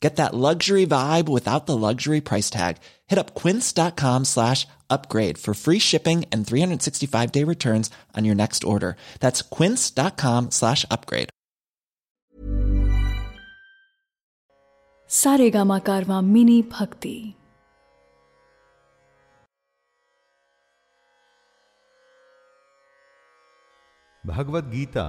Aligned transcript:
Get 0.00 0.16
that 0.16 0.34
luxury 0.34 0.84
vibe 0.84 1.28
without 1.28 1.66
the 1.66 1.76
luxury 1.76 2.20
price 2.20 2.50
tag. 2.50 2.78
Hit 3.06 3.18
up 3.20 3.34
quince.com 3.34 4.24
slash 4.24 4.66
upgrade 4.90 5.38
for 5.38 5.54
free 5.54 5.78
shipping 5.78 6.24
and 6.32 6.46
365 6.46 7.30
day 7.32 7.44
returns 7.44 7.90
on 8.16 8.24
your 8.24 8.34
next 8.34 8.64
order. 8.64 8.96
That's 9.20 9.42
quince.com 9.42 10.50
slash 10.50 10.84
upgrade. 10.90 11.28
Saregama 15.12 15.78
कारवा 15.86 16.20
mini 16.20 16.60
भक्ति 16.72 17.16
भगवत 24.26 24.64
गीता 24.64 25.04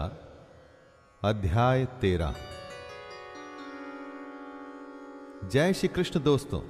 अध्याय 1.29 1.85
तेरह 2.01 2.35
जय 5.44 5.72
श्री 5.72 5.88
कृष्ण 5.88 6.22
दोस्तों, 6.22 6.60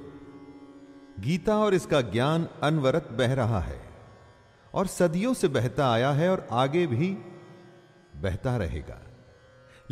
गीता 1.19 1.57
और 1.57 1.73
इसका 1.73 2.01
ज्ञान 2.01 2.47
अनवरत 2.63 3.07
बह 3.11 3.33
रहा 3.33 3.59
है 3.59 3.81
और 4.73 4.87
सदियों 4.87 5.33
से 5.33 5.47
बहता 5.47 5.91
आया 5.91 6.11
है 6.11 6.29
और 6.29 6.47
आगे 6.51 6.87
भी 6.87 7.09
बहता 8.15 8.57
रहेगा। 8.57 8.99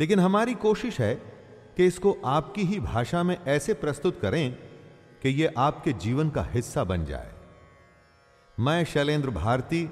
लेकिन 0.00 0.20
हमारी 0.20 0.54
कोशिश 0.54 1.00
है 1.00 1.14
कि 1.76 1.86
इसको 1.86 2.16
आपकी 2.24 2.62
ही 2.62 2.80
भाषा 2.80 3.22
में 3.22 3.36
ऐसे 3.46 3.74
प्रस्तुत 3.74 4.20
करें 4.20 4.54
कि 5.22 5.28
यह 5.28 5.54
आपके 5.58 5.92
जीवन 5.92 6.30
का 6.30 6.42
हिस्सा 6.42 6.84
बन 6.84 7.04
जाए। 7.04 7.34
मैं 8.60 8.84
शैलेंद्र 8.84 9.30
भारती 9.30 9.90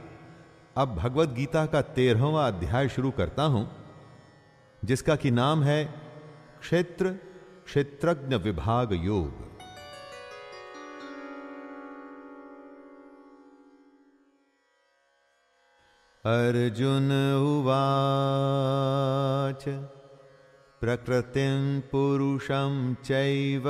अब 0.76 0.94
भगवत 0.94 1.28
गीता 1.28 1.66
का 1.66 1.82
तेरहवा 1.82 2.46
अध्याय 2.48 2.88
शुरू 2.88 3.10
करता 3.10 3.42
हूँ, 3.42 3.70
जिसका 4.84 5.16
कि 5.16 5.30
नाम 5.30 5.62
है 5.62 5.84
क्षेत्र 6.60 7.14
क्षेत्रज्ञ 7.66 8.36
विभाग 8.36 8.92
योग। 9.04 9.44
अर्जुन 16.24 17.10
उवाच 17.42 19.64
प्रकृतिं 20.80 21.80
पुरुषं 21.80 22.94
चैव 22.94 23.64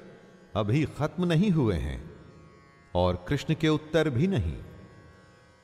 अभी 0.56 0.86
खत्म 0.86 1.26
नहीं 1.26 1.52
हुए 1.52 1.76
हैं 1.76 2.16
और 2.96 3.26
कृष्ण 3.28 3.56
के 3.56 3.70
उत्तर 3.70 4.10
भी 4.10 4.28
नहीं। 4.28 4.58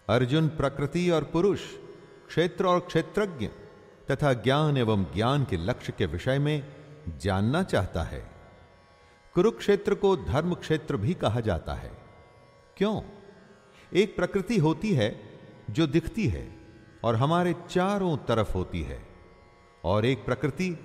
अर्जुन 0.09 0.48
प्रकृति 0.48 1.09
और 1.09 1.24
पुरुष, 1.24 1.62
क्षेत्र 2.28 2.66
और 2.66 2.80
क्षेत्रज्ञ 2.80 3.48
तथा 4.12 4.34
ज्ञान 4.34 4.78
एवं 4.78 5.04
ज्ञान 5.04 5.44
के 5.44 5.58
लक्ष्य 5.58 5.94
के 5.98 6.06
विषय 6.06 6.40
में 6.40 6.75
जानना 7.18 7.64
चाहता 7.64 8.04
है। 8.04 8.31
कुरुक्षेत्र 9.34 9.96
को 9.96 10.18
धर्म 10.18 10.54
क्षेत्र 10.54 10.98
भी 10.98 11.14
कहा 11.14 11.40
जाता 11.40 11.74
है। 11.74 11.92
क्यों? 12.78 13.02
एक 13.94 14.16
प्रकृति 14.16 14.58
होती 14.58 14.94
है 14.94 15.22
जो 15.69 15.88
दिखती 15.88 16.28
है। 16.28 16.56
और 17.03 17.16
हमारे 17.16 17.56
चारों 17.69 18.18
तरफ़ 18.18 18.53
होती 18.53 18.81
है, 18.81 19.08
और 19.85 20.06
एक 20.06 20.25
प्रकृति 20.25 20.78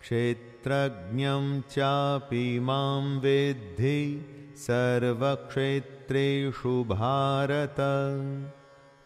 क्षेत्रज्ञं 0.00 1.60
चापि 1.60 2.60
माँ 2.60 3.20
विद्धि 3.20 4.30
सर्वक्षेत्रेषु 6.04 6.84
भारत। 6.84 7.76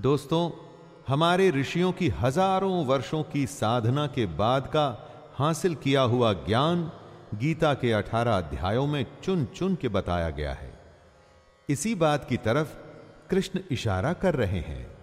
दोस्तों, 0.00 0.50
हमारे 1.08 1.50
ऋषियों 1.50 1.92
की 1.92 2.08
हज़ारों 2.08 2.86
वर्षों 2.86 3.22
की 3.22 3.46
साधना 3.46 4.06
के 4.06 4.26
बाद 4.26 4.66
का 4.66 5.06
हासिल 5.34 5.74
किया 5.74 6.02
हुआ 6.02 6.32
ज्ञान 6.32 6.92
गीता 7.34 7.74
के 7.74 7.92
अठारह 7.92 8.38
अध्यायों 8.38 8.86
में 8.86 9.06
चुन 9.22 9.44
चुन 9.44 9.74
के 9.74 9.88
बताया 9.88 10.30
गया 10.30 10.52
है। 10.52 10.80
इसी 11.70 11.94
बात 11.94 12.24
की 12.24 12.36
तरफ़ 12.36 12.76
कृष्ण 13.30 13.60
इशारा 13.70 14.12
कर 14.12 14.34
रहे 14.34 14.60
हैं। 14.60 15.00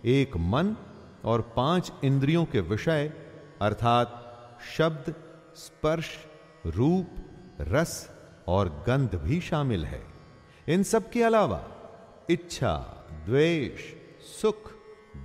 एक 0.05 0.37
मन 0.37 0.77
और 1.25 1.53
पाँच 1.57 1.93
इंद्रियों 2.05 2.45
के 2.45 2.61
विषय, 2.61 3.13
अर्थात 3.61 4.17
शब्द, 4.77 5.15
स्पर्श, 5.57 6.09
रूप, 6.67 7.07
रस 7.61 8.20
और 8.51 8.69
गंध 8.87 9.15
भी 9.15 9.41
शामिल 9.41 9.85
है। 9.85 10.03
इन 10.69 10.83
सब 10.83 11.11
के 11.11 11.23
अलावा 11.23 11.63
इच्छा, 12.31 12.77
द्वेष, 13.27 13.81
सुख, 14.41 14.71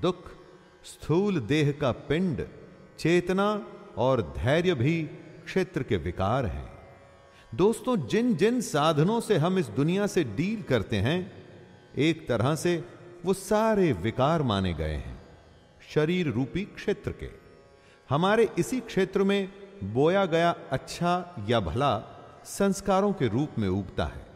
दुख, 0.01 0.32
स्थूल 0.86 1.39
देह 1.41 1.72
का 1.72 1.91
पिंड, 1.91 2.46
चेतना 3.00 3.48
और 3.98 4.22
धैर्य 4.38 4.74
भी 4.74 5.01
क्षेत्र 5.46 5.84
के 5.84 5.98
विकार 5.98 6.46
हैं। 6.46 6.70
दोस्तों 7.51 7.96
जिन 8.08 8.36
जिन 8.36 8.60
साधनों 8.62 9.20
से 9.20 9.38
हम 9.38 9.60
इस 9.60 9.67
दुनिया 9.72 10.08
से 10.08 10.24
डील 10.24 10.62
करते 10.62 10.98
हैं, 10.98 11.20
एक 11.98 12.27
तरह 12.27 12.55
से 12.55 12.84
वो 13.25 13.34
सारे 13.34 13.91
विकार 13.94 14.44
माने 14.44 14.74
गए 14.74 14.96
हैं, 14.96 15.20
शरीर 15.94 16.27
रूपी 16.27 16.63
क्षेत्र 16.75 17.12
के। 17.12 17.29
हमारे 18.10 18.50
इसी 18.60 18.79
क्षेत्र 18.79 19.24
में 19.24 19.50
बोया 19.84 20.25
गया 20.25 20.55
अच्छा 20.72 21.46
या 21.50 21.60
भला 21.60 21.94
संस्कारों 22.45 23.13
के 23.13 23.27
रूप 23.27 23.49
में 23.57 23.69
उगता 23.69 24.05
है। 24.05 24.27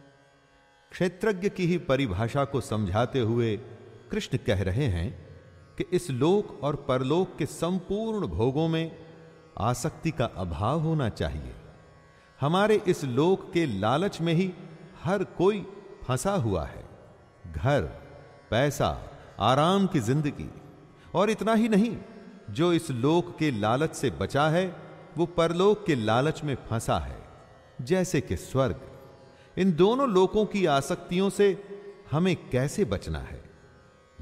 क्षेत्रज्ञ 0.92 1.48
की 1.48 1.66
ही 1.66 1.78
परिभाषा 1.78 2.44
को 2.44 2.60
समझाते 2.60 3.20
हुए 3.20 3.60
कृष्ण 4.10 4.38
कह 4.38 4.62
रहे 4.62 4.84
हैं 4.84 5.29
कि 5.80 5.86
इस 5.92 6.10
लोक 6.10 6.64
और 6.64 6.76
परलोक 6.76 7.36
के 7.38 7.46
संपूर्ण 7.46 8.26
भोगों 8.26 8.68
में 8.68 8.96
आसक्ति 9.58 10.10
का 10.10 10.24
अभाव 10.24 10.80
होना 10.80 11.08
चाहिए। 11.08 11.52
हमारे 12.40 12.82
इस 12.86 13.04
लोक 13.04 13.52
के 13.52 13.66
लालच 13.66 14.20
में 14.20 14.34
ही 14.34 14.52
हर 15.04 15.24
कोई 15.24 15.66
फंसा 16.04 16.32
हुआ 16.32 16.64
है। 16.64 16.84
घर, 17.52 17.82
पैसा, 18.50 19.10
आराम 19.40 19.86
की 19.86 20.00
ज़िंदगी, 20.00 20.50
और 21.14 21.30
इतना 21.30 21.54
ही 21.54 21.68
नहीं, 21.68 21.96
जो 22.50 22.72
इस 22.72 22.90
लोक 22.90 23.38
के 23.38 23.50
लालच 23.50 23.94
से 23.94 24.10
बचा 24.10 24.48
है, 24.48 24.76
वो 25.16 25.26
परलोक 25.26 25.86
के 25.86 25.94
लालच 25.94 26.44
में 26.44 26.54
फंसा 26.54 26.98
है, 26.98 27.18
जैसे 27.80 28.20
कि 28.20 28.36
स्वर्ग। 28.36 28.80
इन 29.58 29.72
दोनों 29.72 30.08
लोकों 30.08 30.46
की 30.46 30.66
आसक्तियों 30.66 31.30
से 31.30 31.64
हमें 32.10 32.50
कैसे 32.50 32.84
बचना 32.84 33.18
है? 33.18 33.44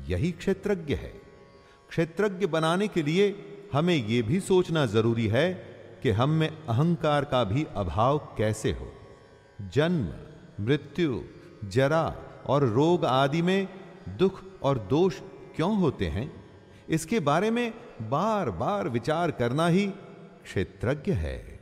यही 0.06 0.32
क्षेत्रज्ञ 0.32 0.94
है। 0.94 1.27
क्षेत्रज्ञ 1.88 2.46
बनाने 2.46 2.88
के 2.88 3.02
लिए 3.02 3.44
हमें 3.72 4.06
यह 4.06 4.22
भी 4.22 4.40
सोचना 4.40 4.86
ज़रूरी 4.86 5.26
है 5.26 5.76
कि 6.02 6.10
हम 6.10 6.30
में 6.30 6.48
अहंकार 6.48 7.24
का 7.24 7.44
भी 7.44 7.66
अभाव 7.76 8.18
कैसे 8.18 8.72
हो। 8.72 8.92
जन्म, 9.60 10.08
मृत्यु, 10.64 11.20
जरा 11.64 12.16
और 12.46 12.64
रोग 12.64 13.04
आदि 13.04 13.42
में 13.42 13.68
दुख 14.08 14.42
और 14.62 14.78
दोष 14.78 15.20
क्यों 15.56 15.76
होते 15.76 16.06
हैं? 16.06 16.44
इसके 16.88 17.20
बारे 17.20 17.50
में 17.50 17.74
बार 18.02 18.50
बार 18.50 18.88
विचार 18.88 19.30
करना 19.30 19.66
ही 19.66 19.92
क्षेत्रज्ञ 20.44 21.12
है। 21.12 21.58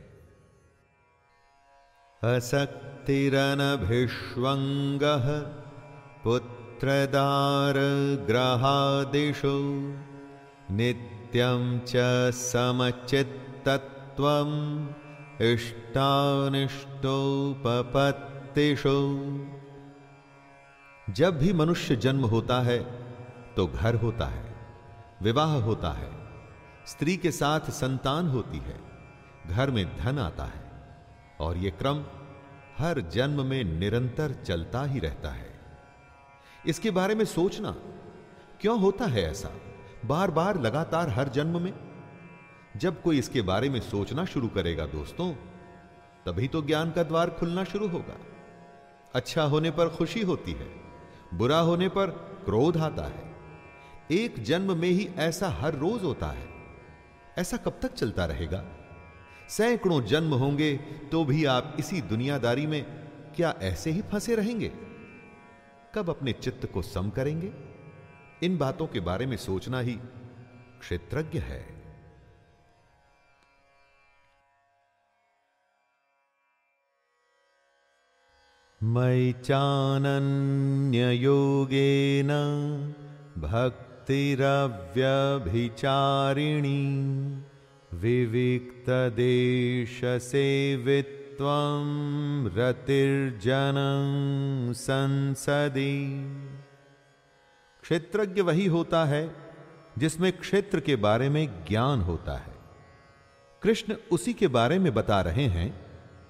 असक्तिरनभिष्वंग 2.23 4.99
पुत्रदार 6.23 7.73
ग्रहादिषु 8.27 9.93
नित्यं 10.71 11.79
च 11.79 11.91
समचित्तत् 12.33 13.97
इष्टानिष्टोपत्तिषु 15.41 16.37
जब 21.13 21.37
भी 21.39 21.53
मनुष्य 21.53 21.95
जन्म 21.95 22.25
होता 22.25 22.61
है 22.61 22.79
तो 23.55 23.67
घर 23.67 23.95
होता 23.95 24.25
है, 24.25 24.55
विवाह 25.21 25.53
होता 25.53 25.91
है, 25.91 26.11
स्त्री 26.87 27.17
के 27.17 27.31
साथ 27.31 27.59
संतान 27.59 28.27
होती 28.27 28.57
है, 28.57 28.79
घर 29.47 29.71
में 29.71 29.97
धन 29.97 30.19
आता 30.19 30.43
है, 30.43 30.71
और 31.39 31.57
यह 31.57 31.69
क्रम 31.69 32.03
हर 32.77 33.01
जन्म 33.01 33.45
में 33.45 33.63
निरंतर 33.63 34.33
चलता 34.45 34.83
ही 34.83 34.99
रहता 34.99 35.29
है। 35.29 35.59
इसके 36.65 36.91
बारे 36.91 37.15
में 37.15 37.25
सोचना, 37.25 37.71
क्यों 38.61 38.79
होता 38.79 39.05
है 39.05 39.31
ऐसा? 39.31 39.49
बार 40.05 40.31
बार 40.31 40.59
लगातार 40.61 41.09
हर 41.09 41.29
जन्म 41.29 41.61
में। 41.61 41.73
जब 42.77 43.01
कोई 43.01 43.19
इसके 43.19 43.41
बारे 43.41 43.69
में 43.69 43.79
सोचना 43.79 44.25
शुरू 44.25 44.47
करेगा 44.47 44.85
दोस्तों, 44.85 45.31
तभी 46.25 46.47
तो 46.47 46.61
ज्ञान 46.61 46.91
का 46.91 47.03
द्वार 47.03 47.29
खुलना 47.29 47.63
शुरू 47.63 47.87
होगा। 47.87 48.17
अच्छा 49.15 49.43
होने 49.43 49.71
पर 49.71 49.89
खुशी 49.89 50.21
होती 50.21 50.51
है, 50.51 50.67
बुरा 51.33 51.59
होने 51.59 51.87
पर 51.89 52.07
क्रोध 52.45 52.77
आता 52.77 53.03
है। 53.03 53.35
एक 54.11 54.43
जन्म 54.43 54.77
में 54.77 54.89
ही 54.89 55.09
ऐसा 55.17 55.49
हर 55.49 55.73
रोज 55.73 56.03
होता 56.03 56.27
है। 56.27 56.47
ऐसा 57.37 57.57
कब 57.57 57.79
तक 57.81 57.93
चलता 57.93 58.25
रहेगा? 58.25 58.63
सैकड़ों 59.49 60.01
जन्म 60.01 60.33
होंगे 60.33 60.75
तो 61.11 61.23
भी 61.25 61.45
आप 61.45 61.75
इसी 61.79 62.01
दुनियादारी 62.01 62.67
में 62.67 62.83
क्या 63.35 63.53
ऐसे 63.61 63.91
ही 63.91 64.01
फंसे 64.01 64.35
रहेंगे? 64.35 64.71
कब 65.95 66.09
अपने 66.09 66.33
चित्त 66.33 66.71
को 66.73 66.81
सम 66.81 67.09
करेंगे? 67.09 67.47
इन 68.43 68.57
बातों 68.57 68.87
के 68.87 68.99
बारे 68.99 69.25
में 69.25 69.37
सोचना 69.37 69.79
ही 69.79 69.99
क्षेत्रज्ञ 70.79 71.39
है। 71.39 71.77
मयि 78.83 79.33
चानन्ययोगेन 79.33 80.13
भक्तिरव्यभिचारिणी 83.37 84.57
विविक्तदेशसेवित्वं 87.93 88.77
रतिर्जनं 92.55 94.07
संसदि। 94.73 95.97
क्षेत्रज्ञ 97.87 98.41
वही 98.41 98.65
होता 98.65 99.05
है 99.05 99.35
जिसमें 99.97 100.37
क्षेत्र 100.37 100.79
के 100.79 100.95
बारे 100.95 101.29
में 101.29 101.65
ज्ञान 101.65 102.01
होता 102.01 102.37
है। 102.37 102.55
कृष्ण 103.61 103.95
उसी 104.11 104.33
के 104.33 104.47
बारे 104.47 104.79
में 104.79 104.93
बता 104.93 105.21
रहे 105.21 105.43
हैं 105.43 105.85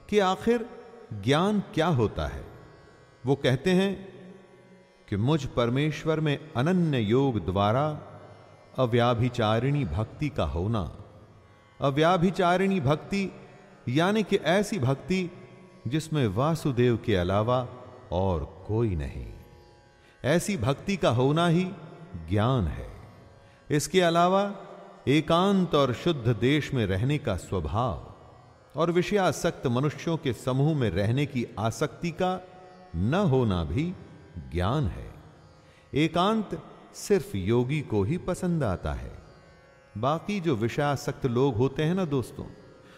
कि 0.09 0.19
आखिर 0.19 0.65
ज्ञान 1.13 1.63
क्या 1.73 1.87
होता 1.87 2.27
है। 2.27 2.43
वो 3.25 3.35
कहते 3.35 3.71
हैं 3.71 3.89
कि 5.09 5.15
मुझ 5.15 5.45
परमेश्वर 5.45 6.19
में 6.19 6.51
अनन्य 6.57 6.99
योग 6.99 7.45
द्वारा 7.45 7.87
अव्याभिचारिणी 8.77 9.85
भक्ति 9.85 10.29
का 10.29 10.45
होना, 10.45 10.91
अव्याभिचारिणी 11.81 12.79
भक्ति 12.79 13.31
यानी 13.89 14.23
कि 14.23 14.35
ऐसी 14.35 14.79
भक्ति 14.79 15.31
जिसमें 15.87 16.27
वासुदेव 16.27 16.99
के 17.05 17.15
अलावा 17.15 17.67
और 18.11 18.65
कोई 18.67 18.95
नहीं। 18.95 19.36
ऐसी 20.25 20.57
भक्ति 20.57 20.97
का 20.97 21.09
होना 21.09 21.47
ही 21.47 21.71
ज्ञान 22.29 22.67
है। 22.67 22.89
इसके 23.71 24.01
अलावा 24.01 24.55
एकांत 25.07 25.75
और 25.75 25.93
शुद्ध 25.93 26.27
देश 26.27 26.73
में 26.73 26.85
रहने 26.85 27.17
का 27.17 27.37
स्वभाव 27.37 28.15
और 28.75 28.91
विषयासक्त 28.91 29.67
मनुष्यों 29.67 30.17
के 30.17 30.33
समूह 30.33 30.77
में 30.77 30.89
रहने 30.89 31.25
की 31.25 31.47
आसक्ति 31.59 32.11
का 32.11 32.47
न 32.95 33.13
होना 33.13 33.63
भी 33.63 33.93
ज्ञान 34.51 34.87
है। 34.87 35.13
एकांत 35.93 36.63
सिर्फ़ 36.93 37.37
योगी 37.37 37.81
को 37.81 38.03
ही 38.03 38.17
पसंद 38.17 38.63
आता 38.63 38.93
है। 38.93 39.11
बाकी 39.97 40.39
जो 40.39 40.55
विषयासक्त 40.55 41.25
लोग 41.25 41.55
होते 41.55 41.83
हैं 41.83 41.95
ना 41.95 42.05
दोस्तों, 42.05 42.45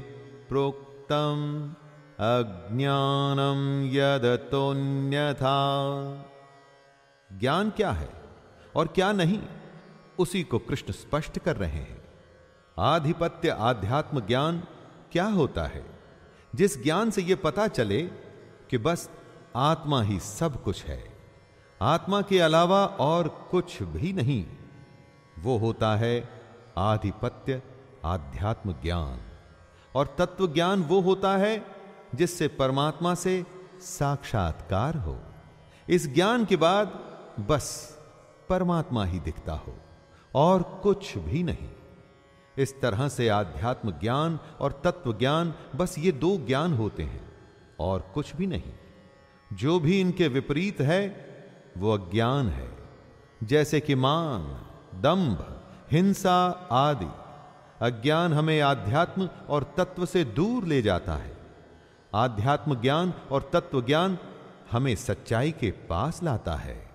प्रोक्तम् 0.50 1.74
अज्ञानम 2.20 3.90
यदतोन्यथा 3.94 5.58
ज्ञान 7.40 7.70
क्या 7.70 7.92
है 7.92 8.10
और 8.76 8.88
क्या 8.88 9.12
नहीं, 9.12 9.40
उसी 10.20 10.44
को 10.44 10.60
कृष्ण 10.60 10.94
स्पष्ट 10.94 11.40
कर 11.40 11.56
रहे 11.56 11.70
हैं। 11.70 11.95
आधिपत्य 12.80 13.50
आध्यात्म 13.50 14.20
ज्ञान 14.20 14.64
क्या 15.12 15.26
होता 15.26 15.64
है? 15.64 16.00
जिस 16.56 16.84
ज्ञान 16.84 17.12
से 17.12 17.22
यह 17.22 17.36
पता 17.36 17.68
चले 17.68 18.02
कि 18.70 18.78
बस 18.78 19.10
आत्मा 19.56 20.02
ही 20.02 20.20
सब 20.20 20.64
कुछ 20.64 20.84
है। 20.86 21.18
आत्मा 21.82 22.22
के 22.22 22.40
अलावा 22.40 22.86
और 22.86 23.48
कुछ 23.52 23.84
भी 23.84 24.14
नहीं। 24.14 24.46
वो 25.40 25.58
होता 25.58 25.96
है 25.96 26.30
आधिपत्य 26.78 27.62
आध्यात्म 28.06 28.74
ज्ञान। 28.74 29.22
और 29.96 30.16
तत्व 30.20 30.48
ज्ञान 30.48 30.84
वो 30.84 31.02
होता 31.02 31.38
है 31.38 31.66
जिससे 32.16 32.48
परमात्मा 32.48 33.16
से 33.16 33.46
साक्षात्कार 33.80 34.98
हो। 34.98 35.20
इस 35.90 36.14
ज्ञान 36.14 36.46
के 36.46 36.56
बाद 36.56 36.88
बस 37.40 37.98
परमात्मा 38.50 39.06
ही 39.06 39.20
दिखता 39.20 39.54
हो 39.54 39.78
और 40.36 40.80
कुछ 40.84 41.18
भी 41.18 41.44
नहीं। 41.44 41.75
इस 42.58 42.82
तरह 42.82 43.10
से 43.10 43.30
आध्यात्म 43.30 43.92
ज्ञान 43.92 44.40
और 44.60 44.82
तत्व 44.84 45.14
ज्ञान 45.14 45.54
बस 45.76 45.96
ये 46.00 46.12
दो 46.12 46.38
ज्ञान 46.38 46.74
होते 46.74 47.04
हैं, 47.04 47.38
और 47.80 48.12
कुछ 48.14 48.36
भी 48.36 48.48
नहीं। 48.48 48.74
जो 49.54 49.80
भी 49.80 50.02
इनके 50.02 50.28
विपरीत 50.28 50.82
है, 50.82 51.26
वो 51.78 51.98
अज्ञान 51.98 52.48
है। 52.48 52.78
जैसे 53.44 53.80
कि 53.80 53.96
मान 53.96 54.42
दंभ, 55.02 55.62
हिंसा 55.92 56.68
आदि, 56.72 57.10
अज्ञान 57.82 58.34
हमें 58.34 58.62
आध्यात्म 58.62 59.30
और 59.50 59.74
तत्व 59.78 60.06
से 60.06 60.24
दूर 60.24 60.66
ले 60.66 60.82
जाता 60.82 61.14
है। 61.14 61.38
आध्यात्म 62.16 62.82
ज्ञान 62.82 63.14
और 63.32 63.50
तत्व 63.54 63.82
ज्ञान 63.82 64.18
हमें 64.72 64.96
सच्चाई 64.96 65.52
के 65.52 65.72
पास 65.72 66.24
लाता 66.24 66.56
है। 66.56 66.90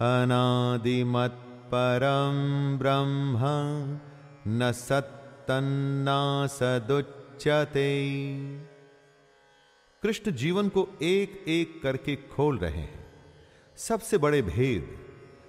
अनादिमत्परं 0.00 1.18
ब्रह्म, 2.78 3.38
न 4.48 4.72
सत्तन्ना 4.72 6.46
सदुच्यते 6.46 7.92
कृष्ण 10.02 10.32
जीवन 10.32 10.68
को 10.68 10.88
एक 11.02 11.44
एक 11.48 11.82
करके 11.82 12.16
खोल 12.16 12.58
रहे 12.58 12.72
हैं। 12.72 13.06
सबसे 13.76 14.18
बड़े 14.18 14.42
भेद, 14.42 14.98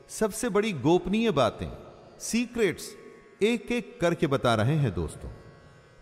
सबसे 0.09 0.49
बड़ी 0.49 0.71
गोपनीय 0.71 1.31
बातें, 1.31 1.69
सीक्रेट्स 2.19 2.95
एक 3.43 3.71
एक 3.71 4.01
करके 4.01 4.27
बता 4.27 4.55
रहे 4.55 4.75
हैं 4.75 4.93
दोस्तों। 4.93 5.29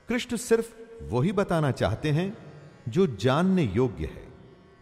कृष्ण 0.09 0.37
सिर्फ़ 0.37 0.80
वही 1.09 1.31
बताना 1.31 1.71
चाहते 1.71 2.11
हैं 2.11 2.37
जो 2.89 3.07
जानने 3.07 3.63
योग्य 3.63 4.05
है, 4.05 4.27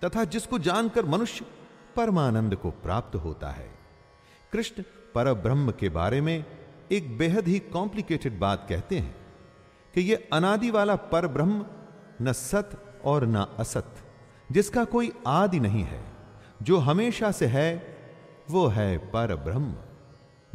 तथा 0.04 0.24
जिसको 0.24 0.60
जानकर 0.60 1.06
मनुष्य 1.06 1.46
परमानंद 1.96 2.56
को 2.56 2.72
प्राप्त 2.72 3.16
होता 3.16 3.50
है। 3.50 3.70
कृष्ण 4.54 4.84
पर 5.16 5.34
ब्रह्म 5.34 5.72
के 5.72 5.90
बारे 5.90 6.22
में 6.22 6.46
एक 6.92 7.18
बेहद 7.18 7.48
ही 7.48 7.60
कॉम्प्लिकेटेड 7.60 8.40
बात 8.40 8.66
कहते 8.70 9.00
हैं 9.00 9.16
कि 9.94 10.02
यह 10.02 10.28
अनादि 10.34 10.70
वाला 10.72 10.96
पर 10.96 11.28
ब्रह्म 11.28 11.66
न 12.22 12.34
सत 12.34 13.02
और 13.06 13.26
न 13.26 13.46
असत, 13.60 13.96
जिसका 14.52 14.84
कोई 14.84 15.12
आदि 15.28 15.60
नहीं 15.60 15.84
है, 15.84 16.04
जो 16.62 16.78
हमेशा 16.78 17.32
से 17.32 17.46
है, 17.46 17.98
वो 18.50 18.68
है 18.68 18.98
पर 18.98 19.36
ब्रह्म 19.36 19.76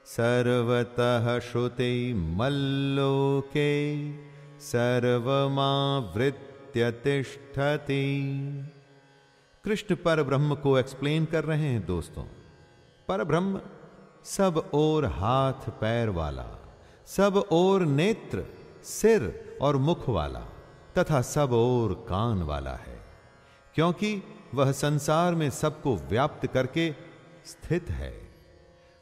सर्वतः 0.05 1.39
श्रुते 1.39 2.13
मल्लोके 2.13 4.13
सर्वमावृत्य 4.59 6.91
तिष्ठति। 6.91 8.23
कृष्ण 9.65 9.95
पर 9.95 10.23
ब्रह्म 10.23 10.55
को 10.55 10.79
एक्सप्लेन 10.79 11.25
कर 11.25 11.43
रहे 11.43 11.59
हैं 11.59 11.85
दोस्तों। 11.85 12.23
पर 13.07 13.23
ब्रह्म 13.23 13.61
सब 14.25 14.71
और 14.73 15.05
हाथ 15.05 15.53
पैर 15.53 16.09
वाला, 16.09 16.59
सब 17.05 17.47
ओर 17.51 17.81
नेत्र, 17.81 18.45
सिर 18.83 19.55
और 19.61 19.77
मुख 19.77 20.09
वाला, 20.09 20.43
तथा 20.97 21.21
सब 21.21 21.53
और 21.53 21.93
कान 21.93 22.43
वाला 22.43 22.75
है, 22.75 22.99
क्योंकि 23.75 24.23
वह 24.53 24.71
संसार 24.71 25.35
में 25.35 25.49
सबको 25.49 25.95
व्याप्त 25.95 26.47
करके 26.47 26.95
स्थित 27.45 27.89
है। 27.89 28.24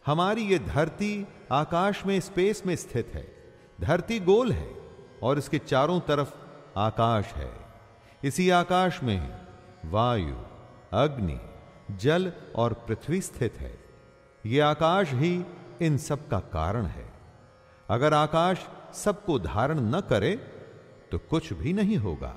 हमारी 0.05 0.41
ये 0.41 0.59
धरती 0.59 1.27
आकाश 1.51 2.05
में, 2.05 2.19
स्पेस 2.19 2.65
में 2.65 2.75
स्थित 2.75 3.11
है। 3.13 3.27
धरती 3.81 4.19
गोल 4.19 4.51
है 4.51 4.75
और 5.23 5.37
इसके 5.37 5.57
चारों 5.57 5.99
तरफ़ 5.99 6.35
आकाश 6.77 7.25
है। 7.25 7.51
इसी 8.23 8.49
आकाश 8.49 9.03
में 9.03 9.41
वायु, 9.85 10.35
अग्नि, 10.91 11.39
जल 11.91 12.33
और 12.55 12.73
पृथ्वी 12.73 13.21
स्थित 13.21 13.57
है। 13.57 13.79
यह 14.45 14.67
आकाश 14.67 15.13
ही 15.13 15.45
इन 15.81 15.97
सब 15.97 16.27
का 16.27 16.39
कारण 16.39 16.85
है। 16.85 17.13
अगर 17.89 18.13
आकाश 18.13 18.67
सबको 18.93 19.39
धारण 19.39 19.79
न 19.79 19.99
करे 19.99 20.35
तो 21.11 21.17
कुछ 21.19 21.53
भी 21.53 21.73
नहीं 21.73 21.97
होगा। 21.97 22.35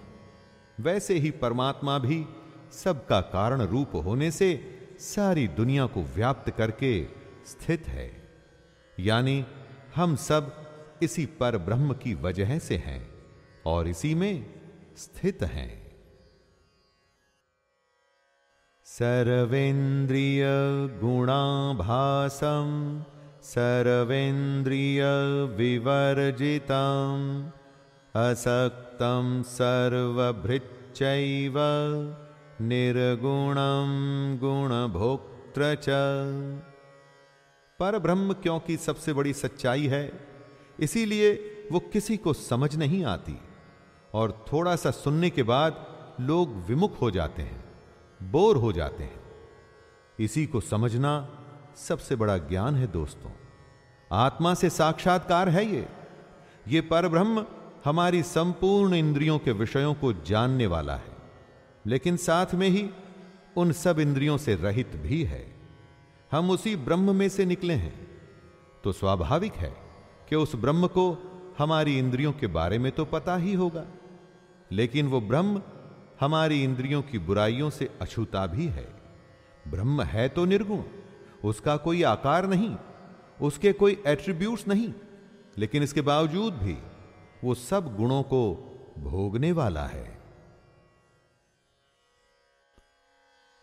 वैसे 0.81 1.15
ही 1.15 1.31
परमात्मा 1.31 1.99
भी 1.99 2.27
सबका 2.73 3.21
कारण 3.21 3.63
रूप 3.63 3.91
होने 3.95 4.31
से 4.31 4.49
सारी 5.01 5.49
दुनिया 5.49 5.87
को 5.87 6.03
व्याप्त 6.03 6.51
करके 6.51 7.16
स्थित 7.47 7.89
है। 7.89 8.29
यानी, 9.01 9.45
हम 9.97 10.17
सब 10.17 10.67
इसी 11.03 11.27
पर 11.27 11.59
ब्रह्म 11.59 11.93
की 11.93 12.15
वजह 12.15 12.59
से 12.59 12.77
हैं 12.77 13.15
और 13.67 13.89
इसी 13.89 14.15
में 14.15 14.55
स्थित 14.97 15.43
हैं। 15.43 15.87
सर्वेन्द्रिय 18.85 20.45
गुणाभासम 21.01 23.03
सर्वेन्द्रिय 23.43 25.05
विवर्जितम 25.57 27.51
असक्तं 28.17 29.43
सर्वभृच्चैव 29.43 31.55
निर्गुणं 32.61 34.37
गुणभोक्त्र 34.37 35.75
च। 35.75 35.89
पर 37.81 37.99
ब्रह्म 37.99 38.33
क्योंकि 38.33 38.77
सबसे 38.77 39.13
बड़ी 39.13 39.33
सच्चाई 39.33 39.87
है, 39.87 40.29
इसीलिए 40.81 41.33
वो 41.73 41.81
किसी 41.81 42.17
को 42.17 42.33
समझ 42.33 42.77
नहीं 42.77 43.05
आती 43.05 43.39
और 44.15 44.45
थोड़ा 44.53 44.77
सा 44.77 44.91
सुनने 44.91 45.31
के 45.31 45.43
बाद 45.43 46.17
लोग 46.21 46.55
विमुख 46.67 47.01
हो 47.01 47.11
जाते 47.11 47.43
हैं, 47.43 47.65
बोर 48.23 48.57
हो 48.57 48.73
जाते 48.73 49.05
हैं। 49.05 49.21
इसी 50.19 50.47
को 50.47 50.61
समझना 50.61 51.43
सबसे 51.77 52.17
बड़ा 52.17 52.39
ज्ञान 52.39 52.75
है 52.75 52.87
दोस्तों। 52.87 53.31
आत्मा 54.13 54.55
से 54.55 54.71
साक्षात्कार 54.71 55.49
है 55.49 55.65
ये। 55.67 55.89
ये 56.69 56.81
पर 56.81 57.09
ब्रह्म 57.09 57.45
हमारी 57.85 58.23
संपूर्ण 58.23 58.95
इंद्रियों 58.95 59.39
के 59.39 59.53
विषयों 59.53 59.95
को 59.95 60.13
जानने 60.13 60.67
वाला 60.67 60.95
है, 60.95 61.17
लेकिन 61.87 62.17
साथ 62.17 62.55
में 62.55 62.69
ही 62.69 62.89
उन 63.57 63.73
सब 63.73 63.99
इंद्रियों 63.99 64.39
से 64.39 64.55
रहित 64.55 64.97
भी 64.97 65.23
है। 65.25 65.56
हम 66.33 66.51
उसी 66.51 66.75
ब्रह्म 66.77 67.15
में 67.17 67.29
से 67.29 67.45
निकले 67.45 67.75
हैं। 67.75 67.95
तो 68.85 68.93
स्वाभाविक 68.93 69.55
है 69.55 69.75
कि 70.29 70.37
उस 70.37 70.55
ब्रह्म 70.57 70.87
को 70.87 71.07
हमारी 71.59 71.99
इंद्रियों 71.99 72.33
के 72.33 72.47
बारे 72.47 72.79
में 72.79 72.91
तो 72.93 73.05
पता 73.05 73.37
ही 73.37 73.55
होगा, 73.55 73.85
लेकिन 74.71 75.07
वो 75.07 75.21
ब्रह्म 75.21 75.63
हमारी 76.21 76.63
इंद्रियों 76.65 77.03
की 77.03 77.19
बुराइयों 77.19 77.71
से 77.71 77.89
अछूता 78.01 78.47
भी 78.47 78.67
है। 78.67 78.89
ब्रह्म 79.69 80.03
है 80.03 80.29
तो 80.29 80.45
निर्गुण, 80.45 80.83
उसका 81.45 81.77
कोई 81.77 82.03
आकार 82.03 82.47
नहीं, 82.47 82.77
उसके 83.41 83.73
कोई 83.73 84.03
एट्रीब्यूट्स 84.07 84.67
नहीं, 84.69 84.93
लेकिन 85.59 85.83
इसके 85.83 86.01
बावजूद 86.01 86.55
भी 86.55 86.77
वो 87.45 87.55
सब 87.55 87.97
गुणों 87.97 88.23
को 88.23 88.43
भोगने 88.99 89.53
वाला 89.53 89.87
है। 89.87 90.16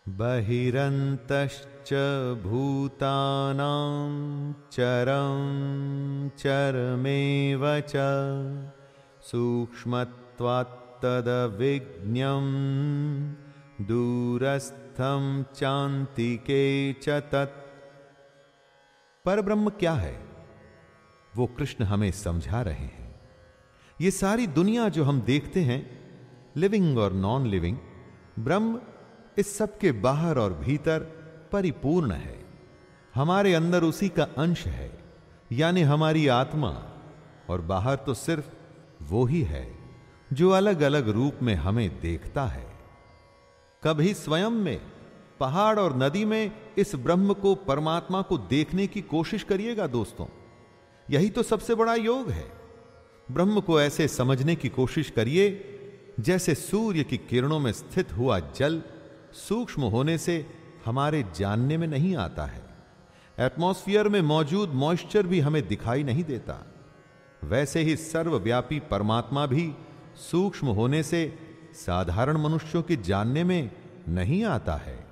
बहिरन्तश्च 0.08 1.92
भूतानां 2.42 4.10
चरं 4.72 5.38
चरमेव 6.28 7.80
च 7.80 7.92
सूक्ष्मत्वात्तदविज्ञं 9.22 10.04
दूरस्थं 13.84 15.42
चान्तिके 15.42 16.92
च 16.92 17.08
तत्। 17.08 17.56
पर 19.24 19.40
ब्रह्म 19.40 19.70
क्या 19.70 19.92
है? 19.92 20.26
वो 21.36 21.46
कृष्ण 21.46 21.84
हमें 21.84 22.10
समझा 22.10 22.62
रहे 22.62 22.74
हैं। 22.74 23.20
ये 24.00 24.10
सारी 24.10 24.46
दुनिया 24.46 24.88
जो 24.88 25.04
हम 25.04 25.20
देखते 25.20 25.60
हैं 25.60 26.00
लिविंग 26.56 26.98
और 26.98 27.12
नॉन 27.12 27.46
लिविंग 27.46 27.78
ब्रह्म 28.38 28.80
इस 29.38 29.58
सब 29.58 29.78
के 29.78 29.92
बाहर 29.92 30.38
और 30.38 30.52
भीतर 30.52 31.00
परिपूर्ण 31.52 32.10
है। 32.10 32.44
हमारे 33.14 33.54
अंदर 33.54 33.82
उसी 33.82 34.08
का 34.08 34.22
अंश 34.22 34.66
है, 34.66 34.98
यानी 35.52 35.82
हमारी 35.82 36.28
आत्मा, 36.28 36.84
और 37.50 37.60
बाहर 37.60 37.96
तो 37.96 38.14
सिर्फ़ 38.14 38.46
वो 39.02 39.24
ही 39.24 39.42
है, 39.42 39.78
जो 40.32 40.50
अलग 40.50 40.80
अलग 40.80 41.08
रूप 41.08 41.34
में 41.42 41.54
हमें 41.54 42.00
देखता 42.00 42.46
है। 42.46 42.78
कभी 43.84 44.14
स्वयं 44.14 44.50
में, 44.50 44.80
पहाड़ 45.40 45.78
और 45.78 45.96
नदी 45.96 46.24
में 46.24 46.52
इस 46.78 46.94
ब्रह्म 46.94 47.34
को, 47.34 47.54
परमात्मा 47.54 48.22
को 48.22 48.38
देखने 48.38 48.86
की 48.86 49.02
कोशिश 49.02 49.42
करिएगा 49.42 49.86
दोस्तों। 49.86 50.26
यही 51.10 51.30
तो 51.30 51.42
सबसे 51.42 51.74
बड़ा 51.74 51.94
योग 51.94 52.30
है। 52.30 52.52
ब्रह्म 53.30 53.60
को 53.60 53.80
ऐसे 53.80 54.08
समझने 54.08 54.56
की 54.56 54.68
कोशिश 54.68 55.10
करिए, 55.10 55.70
जैसे 56.20 56.54
सूर्य 56.54 57.04
की 57.04 57.16
किरणों 57.16 57.58
में 57.58 57.72
स्थित 57.72 58.12
हुआ 58.12 58.40
जल 58.40 58.82
सूक्ष्म 59.34 59.82
होने 59.82 60.18
से 60.18 60.46
हमारे 60.84 61.24
जानने 61.36 61.76
में 61.76 61.86
नहीं 61.86 62.16
आता 62.16 62.44
है। 62.44 62.62
एटमॉस्फियर 63.38 64.08
में 64.08 64.22
मौजूद 64.22 64.68
मॉइस्चर 64.68 65.26
भी 65.26 65.40
हमें 65.40 65.68
दिखाई 65.68 66.02
नहीं 66.02 66.24
देता। 66.24 66.66
वैसे 67.44 67.80
ही 67.80 67.96
सर्वव्यापी 67.96 68.80
परमात्मा 68.80 69.46
भी 69.46 69.74
सूक्ष्म 70.30 70.66
होने 70.66 71.02
से 71.02 71.38
साधारण 71.72 72.36
मनुष्यों 72.36 72.82
के 72.82 72.96
जानने 72.96 73.44
में 73.44 73.70
नहीं 74.08 74.44
आता 74.44 74.74
है। 74.74 75.06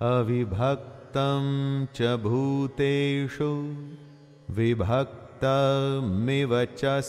अविभक्तम 0.00 1.86
च 1.94 2.20
भूतेषु, 2.22 3.76
विभक्तमिव 4.50 6.64
च 6.64 7.02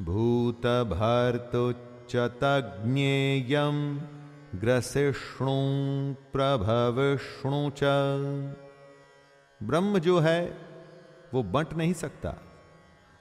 भूत 0.00 0.66
भर्तुच्च 0.66 1.85
च 2.10 2.16
तज्ञेयं 2.16 3.98
ग्रसिष्णु 4.54 6.14
प्रभविष्णु 6.14 7.70
च। 7.70 7.80
ब्रह्म 9.62 9.98
जो 9.98 10.18
है, 10.18 10.58
वो 11.34 11.42
बंट 11.42 11.74
नहीं 11.74 11.92
सकता। 11.92 12.34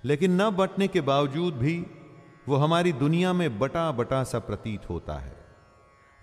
लेकिन 0.05 0.41
न 0.41 0.49
बंटने 0.49 0.87
के 0.87 1.01
बावजूद 1.01 1.53
भी 1.53 1.85
वो 2.47 2.55
हमारी 2.55 2.93
दुनिया 2.93 3.33
में 3.33 3.59
बटा 3.59 3.91
बटा 3.91 4.23
सा 4.23 4.39
प्रतीत 4.39 4.89
होता 4.89 5.13
है। 5.13 5.45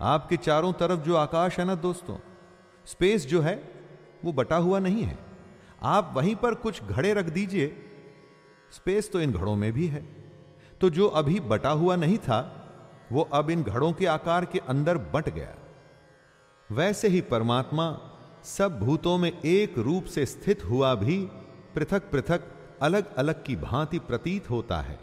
आपके 0.01 0.37
चारों 0.37 0.73
तरफ़ 0.73 0.99
जो 0.99 1.15
आकाश 1.15 1.59
है 1.59 1.65
ना 1.65 1.75
दोस्तों, 1.75 2.17
स्पेस 2.85 3.27
जो 3.27 3.41
है, 3.41 3.71
वो 4.25 4.33
बटा 4.33 4.55
हुआ 4.55 4.79
नहीं 4.79 5.03
है। 5.03 5.17
आप 5.83 6.13
वहीं 6.15 6.35
पर 6.35 6.55
कुछ 6.55 6.83
घड़े 6.83 7.13
रख 7.13 7.25
दीजिए, 7.25 7.67
स्पेस 8.71 9.11
तो 9.11 9.21
इन 9.21 9.31
घड़ों 9.31 9.55
में 9.55 9.73
भी 9.73 9.87
है। 9.87 10.22
तो 10.83 10.89
जो 10.89 11.07
अभी 11.07 11.39
बटा 11.39 11.69
हुआ 11.69 11.95
नहीं 11.95 12.17
था, 12.17 12.39
वो 13.11 13.21
अब 13.33 13.49
इन 13.49 13.63
घड़ों 13.63 13.91
के 13.93 14.05
आकार 14.05 14.45
के 14.45 14.59
अंदर 14.59 14.97
बट 14.97 15.29
गया। 15.29 15.55
वैसे 16.69 17.07
ही 17.07 17.21
परमात्मा 17.21 17.85
सब 18.43 18.79
भूतों 18.79 19.17
में 19.17 19.31
एक 19.41 19.77
रूप 19.77 20.05
से 20.05 20.25
स्थित 20.25 20.63
हुआ 20.63 20.95
भी 20.95 21.17
पृथक 21.75 22.09
पृथक 22.11 22.41
अलग 22.81 23.15
अलग 23.15 23.43
की 23.43 23.55
भांति 23.55 23.99
प्रतीत 23.99 24.49
होता 24.49 24.81
है। 24.81 24.99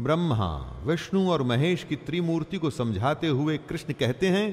ब्रह्मा, 0.00 0.80
विष्णु 0.84 1.30
और 1.30 1.42
महेश 1.42 1.84
की 1.84 1.96
त्रिमूर्ति 1.96 2.58
को 2.58 2.70
समझाते 2.70 3.28
हुए 3.28 3.58
कृष्ण 3.58 3.92
कहते 3.92 4.28
हैं 4.28 4.48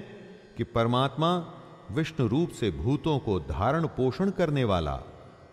कि 0.57 0.63
परमात्मा 0.63 1.53
विष्णु 1.91 2.27
रूप 2.27 2.49
से 2.49 2.71
भूतों 2.71 3.19
को 3.19 3.39
धारण 3.39 3.85
पोषण 3.87 4.29
करने 4.29 4.63
वाला 4.63 4.99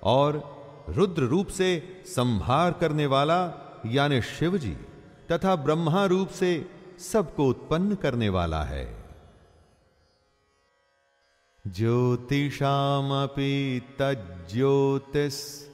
और 0.02 0.42
रुद्र 0.88 1.22
रूप 1.22 1.46
से 1.48 1.68
संभार 2.06 2.72
करने 2.72 3.06
वाला, 3.06 3.38
यानी 3.86 4.22
शिव 4.22 4.58
जी 4.58 4.76
तथा 5.32 5.56
ब्रह्मा 5.56 6.04
रूप 6.04 6.28
से 6.28 6.70
सबको 6.98 7.48
उत्पन्न 7.48 7.94
करने 7.94 8.28
वाला 8.28 8.64
है। 8.64 9.04
ज्योतिषामपि 11.66 13.82
तज्ज्योतिष 13.98 15.66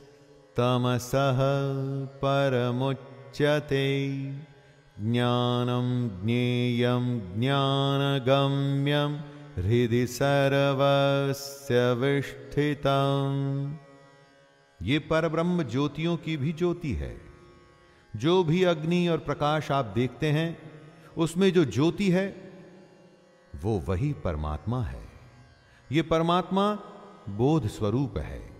तमसः 0.56 1.38
परमुच्यते। 2.06 4.10
ज्ञानं 5.00 6.24
ज्ञेयं 6.24 7.40
ज्ञानगम्यं 7.40 9.20
हृदि 9.62 10.06
सर्वस्य 10.06 11.94
विष्ठितम्। 11.94 13.76
ये 14.82 14.98
परब्रह्म 14.98 15.62
ज्योतियों 15.62 16.16
की 16.16 16.36
भी 16.36 16.52
ज्योति 16.52 16.92
है। 16.92 17.29
जो 18.16 18.44
भी 18.44 18.64
अग्नि 18.64 19.08
और 19.08 19.18
प्रकाश 19.18 19.70
आप 19.70 19.84
देखते 19.84 20.26
हैं, 20.26 20.70
उसमें 21.16 21.52
जो 21.52 21.64
ज्योति 21.64 22.10
है, 22.10 22.52
वो 23.62 23.78
वही 23.78 24.12
परमात्मा 24.12 24.82
है। 24.82 25.08
ये 25.92 26.02
परमात्मा 26.02 26.74
बोध 27.28 27.66
स्वरूप 27.66 28.18
है, 28.18 28.56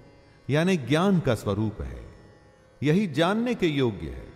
यानी 0.51 0.77
ज्ञान 0.77 1.21
का 1.21 1.35
स्वरूप 1.35 1.83
है। 1.83 2.15
यही 2.83 3.07
जानने 3.07 3.55
के 3.55 3.67
योग्य 3.67 4.09
है। 4.09 4.33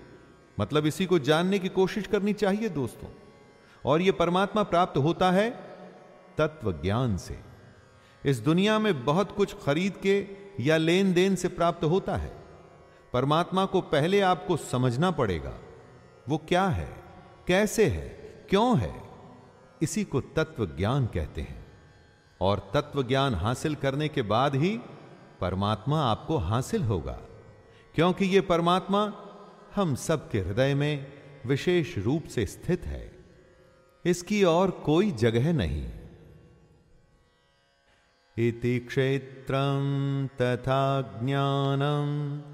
मतलब 0.60 0.86
इसी 0.86 1.06
को 1.06 1.18
जानने 1.18 1.58
की 1.58 1.68
कोशिश 1.68 2.06
करनी 2.06 2.32
चाहिए 2.32 2.68
दोस्तों। 2.68 3.08
और 3.84 4.02
यह 4.02 4.12
परमात्मा 4.12 4.62
प्राप्त 4.62 4.98
होता 4.98 5.30
है 5.30 5.50
तत्व 6.38 6.72
ज्ञान 6.72 7.16
से। 7.16 7.40
इस 8.24 8.38
दुनिया 8.38 8.78
में 8.78 9.04
बहुत 9.04 9.36
कुछ 9.36 9.56
खरीद 9.64 9.96
के 9.96 10.26
या 10.60 10.76
लेन 10.76 11.14
देन 11.14 11.34
से 11.34 11.48
प्राप्त 11.48 11.84
होता 11.84 12.16
है। 12.16 12.43
परमात्मा 13.14 13.64
को 13.64 13.80
पहले 13.80 14.20
आपको 14.20 14.56
समझना 14.56 15.10
पड़ेगा। 15.10 15.58
वो 16.28 16.38
क्या 16.38 16.68
है? 16.68 17.02
कैसे 17.46 17.86
है? 17.86 18.08
क्यों 18.50 18.78
है? 18.78 19.02
इसी 19.82 20.04
को 20.04 20.20
तत्व 20.20 20.66
ज्ञान 20.66 21.06
कहते 21.06 21.40
हैं। 21.40 21.66
और 22.40 22.70
तत्व 22.74 23.02
ज्ञान 23.02 23.34
हासिल 23.34 23.74
करने 23.74 24.08
के 24.08 24.22
बाद 24.22 24.54
ही 24.54 24.80
परमात्मा 25.40 26.04
आपको 26.04 26.36
हासिल 26.36 26.82
होगा। 26.82 27.20
क्योंकि 27.94 28.24
यह 28.24 28.42
परमात्मा 28.42 29.12
हम 29.74 29.94
सबके 29.94 30.40
हृदय 30.40 30.74
में 30.74 31.12
विशेष 31.46 31.98
रूप 31.98 32.24
से 32.24 32.46
स्थित 32.46 32.86
है। 32.86 33.12
इसकी 34.04 34.44
और 34.44 34.70
कोई 34.70 35.10
जगह 35.10 35.52
नहीं। 35.52 35.92
इति 38.38 38.78
क्षेत्रम 38.78 40.26
तथा 40.26 41.00
ज्ञानम 41.22 42.53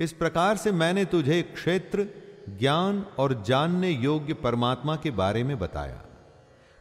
इस 0.00 0.12
प्रकार 0.12 0.56
से 0.56 0.72
मैंने 0.72 1.04
तुझे 1.04 1.42
क्षेत्र, 1.42 2.06
ज्ञान 2.48 3.06
और 3.18 3.42
जानने 3.46 3.90
योग्य 3.90 4.34
परमात्मा 4.34 4.96
के 4.96 5.10
बारे 5.10 5.44
में 5.44 5.58
बताया। 5.58 6.02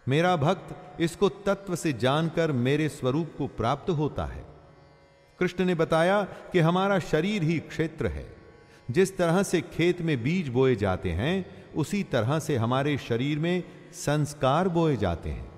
मेरा 0.08 0.36
भक्त 0.36 0.76
इसको 1.02 1.30
तत्व 1.30 1.76
से 1.76 1.94
जानकर 1.94 2.52
मेरे 2.52 2.90
स्वरूप 2.90 3.32
को 3.38 3.48
प्राप्त 3.48 3.90
होता 3.90 4.26
है। 4.26 4.46
कृष्ण 5.40 5.66
ने 5.66 5.76
बताया 5.76 6.24
कि 6.24 6.60
हमारा 6.60 7.00
शरीर 7.00 7.44
ही 7.44 7.60
क्षेत्र 7.60 8.08
है। 8.08 8.36
जिस 8.92 9.18
तरह 9.18 9.44
से 9.44 9.62
खेत 9.62 10.02
में 10.02 10.24
बीज 10.24 10.50
बोए 10.50 10.76
जाते 10.76 11.12
हैं, 11.12 11.68
उसी 11.74 12.04
तरह 12.04 12.40
से 12.40 12.58
हमारे 12.58 12.98
शरीर 12.98 13.40
में 13.40 13.64
संस्कार 13.94 14.68
बोए 14.68 14.98
जाते 14.98 15.30
हैं, 15.30 15.52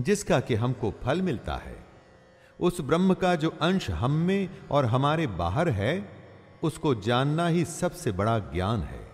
जिसका 0.00 0.40
कि 0.40 0.54
हमको 0.54 0.94
फल 1.02 1.22
मिलता 1.22 1.54
है। 1.54 1.86
उस 2.60 2.80
ब्रह्म 2.80 3.14
का 3.14 3.34
जो 3.34 3.54
अंश 3.62 3.90
हम 3.90 4.10
में 4.10 4.48
और 4.70 4.84
हमारे 4.84 5.26
बाहर 5.26 5.68
है 5.68 6.13
उसको 6.64 6.94
जानना 6.94 7.46
ही 7.46 7.64
सबसे 7.64 8.12
बड़ा 8.12 8.38
ज्ञान 8.38 8.82
है, 8.82 9.10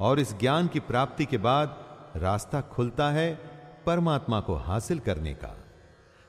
और 0.00 0.20
इस 0.20 0.38
ज्ञान 0.38 0.68
की 0.68 0.80
प्राप्ति 0.80 1.24
के 1.24 1.38
बाद 1.38 1.84
रास्ता 2.16 2.60
खुलता 2.60 3.10
है 3.10 3.52
परमात्मा 3.86 4.40
को 4.40 4.54
हासिल 4.54 4.98
करने 4.98 5.34
का। 5.34 5.56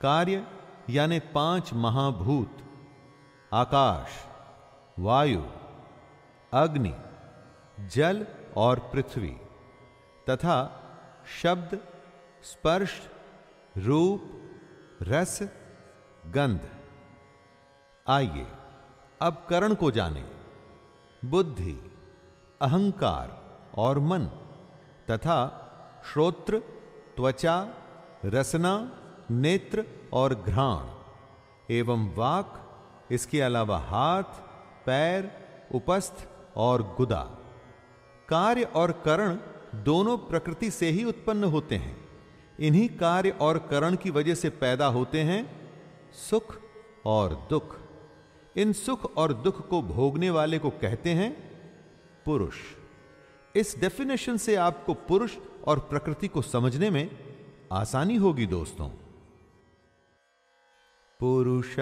कार्य, 0.00 0.46
यानी 0.90 1.18
पाँच 1.18 1.72
महाभूत, 1.74 2.56
आकाश, 3.52 4.08
वायु, 4.98 5.42
अग्नि, 6.52 6.94
जल 7.88 8.26
और 8.56 8.78
पृथ्वी, 8.92 9.36
तथा 10.30 10.58
शब्द, 11.42 11.78
स्पर्श 12.42 13.00
रूप, 13.78 14.32
रस, 15.02 15.42
गंध। 16.26 16.60
आइए, 18.08 18.46
अब 19.22 19.46
करण 19.50 19.74
को 19.74 19.90
जाने। 19.90 20.24
बुद्धि, 21.24 21.92
अहंकार 22.62 23.58
और 23.74 23.98
मन, 23.98 24.24
तथा 25.10 25.58
श्रोत्र, 26.12 26.58
त्वचा, 27.16 27.74
रसना, 28.24 29.02
नेत्र 29.30 29.86
और 30.12 30.34
घ्राण, 30.34 30.86
एवं 31.70 32.14
वाक, 32.14 32.70
इसके 33.10 33.40
अलावा 33.40 33.78
हाथ, 33.78 34.22
पैर, 34.86 35.48
उपस्थ 35.74 36.28
और 36.56 36.82
गुदा। 36.82 37.38
कार्य 38.28 38.62
और 38.62 38.92
करण 38.92 39.38
दोनों 39.74 40.18
प्रकृति 40.18 40.70
से 40.70 40.90
ही 40.90 41.04
उत्पन्न 41.04 41.44
होते 41.44 41.76
हैं। 41.76 42.01
इन्हीं 42.60 42.88
कार्य 42.88 43.30
और 43.30 43.58
करण 43.58 43.96
की 43.96 44.10
वजह 44.10 44.34
से 44.34 44.50
पैदा 44.50 44.86
होते 44.86 45.20
हैं 45.20 45.70
सुख 46.12 46.56
और 47.06 47.46
दुख। 47.50 47.76
इन 48.56 48.72
सुख 48.72 49.16
और 49.16 49.32
दुख 49.32 49.68
को 49.68 49.82
भोगने 49.82 50.30
वाले 50.30 50.58
को 50.58 50.70
कहते 50.70 51.10
हैं 51.10 51.32
पुरुष। 52.24 52.54
इस 53.56 53.76
डेफिनेशन 53.80 54.36
से 54.36 54.54
आपको 54.56 54.94
पुरुष 54.94 55.36
और 55.66 55.78
प्रकृति 55.78 56.28
को 56.28 56.42
समझने 56.42 56.90
में 56.90 57.10
आसानी 57.72 58.16
होगी 58.16 58.46
दोस्तों। 58.46 58.88
पुरुष 61.20 61.76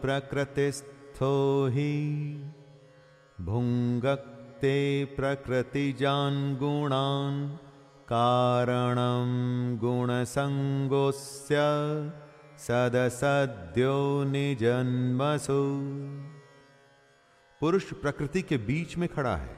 प्रकृतिस्थो 0.00 1.66
ही 1.66 2.02
भुंगक्ते 3.40 5.04
प्रकृतिजान 5.04 6.56
गुणान। 6.56 7.58
कारणम 8.08 9.30
गुण 9.78 10.10
संगोस्य 10.24 11.56
सदसद्यो 12.58 13.96
निजन्मसु। 14.24 15.56
पुरुष 17.60 17.92
प्रकृति 17.92 18.42
के 18.42 18.56
बीच 18.58 18.96
में 18.96 19.08
खड़ा 19.08 19.34
है 19.36 19.56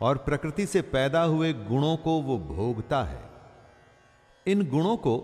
और 0.00 0.16
प्रकृति 0.18 0.66
से 0.66 0.82
पैदा 0.88 1.22
हुए 1.22 1.52
गुणों 1.52 1.96
को 1.96 2.18
वो 2.22 2.38
भोगता 2.48 3.02
है। 3.04 3.22
इन 4.46 4.68
गुणों 4.70 4.96
को 4.96 5.16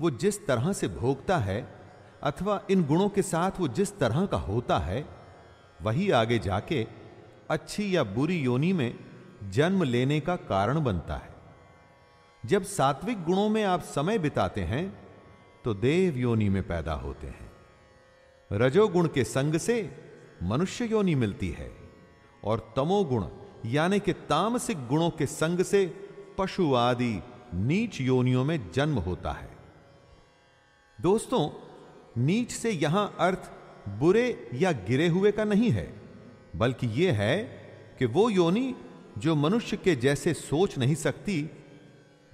वो 0.00 0.10
जिस 0.10 0.46
तरह 0.46 0.72
से 0.72 0.88
भोगता 0.88 1.38
है 1.38 1.60
अथवा 2.22 2.60
इन 2.70 2.84
गुणों 2.84 3.08
के 3.08 3.22
साथ 3.22 3.60
वो 3.60 3.68
जिस 3.68 3.98
तरह 3.98 4.26
का 4.26 4.38
होता 4.42 4.78
है, 4.80 5.04
वही 5.82 6.10
आगे 6.10 6.38
जाके 6.38 6.86
अच्छी 7.50 7.96
या 7.96 8.04
बुरी 8.04 8.38
योनि 8.40 8.72
में 8.72 8.94
जन्म 9.50 9.82
लेने 9.82 10.20
का 10.20 10.36
कारण 10.36 10.84
बनता 10.84 11.14
है। 11.14 11.29
जब 12.44 12.62
सात्विक 12.62 13.22
गुणों 13.24 13.48
में 13.48 13.62
आप 13.64 13.82
समय 13.84 14.18
बिताते 14.18 14.60
हैं 14.60 14.84
तो 15.64 15.74
देव 15.74 16.16
योनि 16.16 16.48
में 16.48 16.62
पैदा 16.62 16.92
होते 16.92 17.26
हैं। 17.26 17.50
रजोगुण 18.50 19.08
के 19.08 19.24
संग 19.24 19.56
से 19.56 19.76
मनुष्य 20.42 20.84
योनि 20.84 21.14
मिलती 21.14 21.48
है 21.48 21.70
और 22.44 22.72
तमोगुण, 22.76 23.26
यानी 23.66 24.00
कि 24.00 24.12
तामसिक 24.12 24.86
गुणों 24.86 25.10
के 25.10 25.26
संग 25.26 25.62
से 25.62 25.86
पशु 26.38 26.74
आदि 26.74 27.12
नीच 27.54 28.00
योनियों 28.00 28.44
में 28.44 28.70
जन्म 28.72 28.98
होता 28.98 29.32
है। 29.32 29.50
दोस्तों, 30.98 31.48
नीच 32.18 32.52
से 32.52 32.70
यहाँ 32.70 33.16
अर्थ 33.20 33.50
बुरे 33.98 34.50
या 34.54 34.72
गिरे 34.72 35.08
हुए 35.08 35.32
का 35.32 35.44
नहीं 35.44 35.70
है, 35.70 35.88
बल्कि 36.56 36.86
यह 36.96 37.14
है 37.14 37.38
कि 37.98 38.06
वो 38.06 38.28
योनि 38.30 38.74
जो 39.18 39.34
मनुष्य 39.36 39.76
के 39.76 39.96
जैसे 39.96 40.34
सोच 40.34 40.78
नहीं 40.78 40.94
सकती 40.96 41.50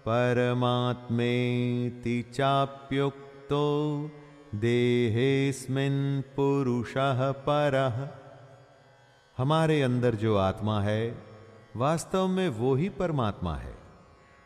परमात्मेति 0.00 2.22
चाप्युक्तो, 2.22 4.10
देहेस्मिन् 4.54 6.22
पुरुषः 6.22 7.32
परः। 7.32 8.08
हमारे 9.38 9.82
अंदर 9.82 10.14
जो 10.14 10.36
आत्मा 10.36 10.80
है 10.80 11.29
वास्तव 11.76 12.28
में 12.28 12.48
वो 12.48 12.74
ही 12.74 12.88
परमात्मा 12.88 13.56
है। 13.56 13.74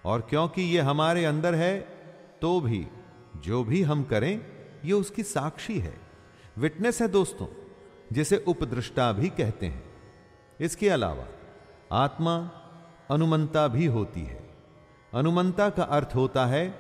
और 0.04 0.20
क्योंकि 0.20 0.62
ये 0.62 0.80
हमारे 0.80 1.24
अंदर 1.24 1.54
है 1.54 1.80
तो 2.42 2.60
भी, 2.60 2.86
जो 3.36 3.64
भी 3.64 3.82
हम 3.82 4.04
करें, 4.04 4.46
ये 4.84 4.92
उसकी 4.92 5.22
साक्षी 5.22 5.78
है। 5.78 6.00
विटनेस 6.58 7.02
है 7.02 7.08
दोस्तों, 7.08 7.46
जिसे 8.12 8.44
उपदृष्टा 8.48 9.12
भी 9.12 9.28
कहते 9.28 9.66
हैं। 9.66 9.84
इसके 10.60 10.88
अलावा, 10.88 11.24
आत्मा 11.92 12.50
अनुमंता 13.10 13.68
भी 13.68 13.86
होती 13.86 14.20
है। 14.20 14.50
अनुमंता 15.14 15.70
का 15.70 15.82
अर्थ 15.82 16.08
होता 16.14 16.46
है 16.46 16.78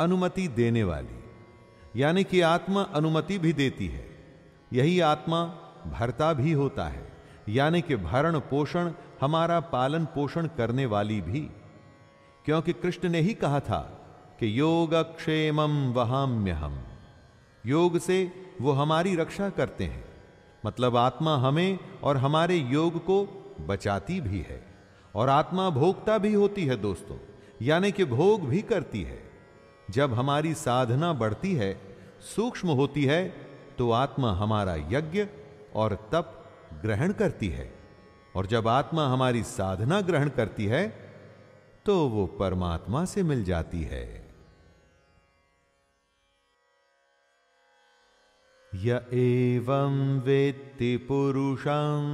अनुमति 0.00 0.48
देने 0.48 0.84
वाली। 0.84 1.24
यानी 1.96 2.24
कि 2.24 2.40
आत्मा 2.40 2.82
अनुमति 2.82 3.38
भी 3.38 3.52
देती 3.52 3.86
है। 3.86 4.10
यही 4.72 5.00
आत्मा 5.00 5.44
भरता 5.86 6.32
भी 6.32 6.52
होता 6.52 6.84
है। 6.84 7.12
यानी 7.48 7.82
कि 7.82 7.96
भरण 7.96 8.38
पोषण 8.38 8.92
हमारा 9.22 9.60
पालन 9.60 10.04
पोषण 10.04 10.46
करने 10.46 10.86
वाली 10.86 11.20
भी। 11.20 11.40
क्योंकि 12.44 12.72
कृष्ण 12.72 13.08
ने 13.08 13.20
ही 13.20 13.34
कहा 13.34 13.60
था 13.60 13.80
कि 14.40 14.58
योग 14.58 14.94
क्षेमम 14.94 15.92
वहाम्य 15.92 16.50
हम 16.50 16.84
योग 17.66 17.98
से 17.98 18.32
वो 18.60 18.72
हमारी 18.72 19.16
रक्षा 19.16 19.50
करते 19.50 19.84
हैं। 19.84 20.04
मतलब 20.66 20.96
आत्मा 20.96 21.36
हमें 21.36 21.78
और 22.02 22.16
हमारे 22.16 22.56
योग 22.56 23.04
को 23.04 23.18
बचाती 23.60 24.20
भी 24.20 24.40
है। 24.40 24.66
और 25.14 25.28
आत्मा 25.28 25.70
भोगता 25.70 26.18
भी 26.18 26.34
होती 26.34 26.66
है 26.66 26.76
दोस्तों, 26.76 27.16
यानी 27.62 27.92
कि 27.92 28.04
भोग 28.04 28.48
भी 28.48 28.62
करती 28.62 29.02
है। 29.02 29.30
जब 29.90 30.14
हमारी 30.14 30.54
साधना 30.54 31.12
बढ़ती 31.12 31.54
है, 31.54 31.96
सूक्ष्म 32.36 32.68
होती 32.68 33.04
है 33.04 33.28
तो 33.78 33.90
आत्मा 33.90 34.32
हमारा 34.32 34.74
यज्ञ 34.74 35.26
और 35.74 36.08
तप 36.12 36.44
ग्रहण 36.82 37.12
करती 37.12 37.48
है। 37.48 37.81
और 38.36 38.46
जब 38.46 38.68
आत्मा 38.68 39.08
हमारी 39.08 39.42
साधना 39.42 40.00
ग्रहण 40.00 40.28
करती 40.28 40.66
है 40.66 41.12
तो 41.86 42.08
वो 42.08 42.26
परमात्मा 42.26 43.04
से 43.04 43.22
मिल 43.22 43.44
जाती 43.44 43.82
है। 43.82 44.32
य 48.72 49.06
एवं 49.12 50.20
वेत्ति 50.20 50.96
पुरुषं, 50.96 52.04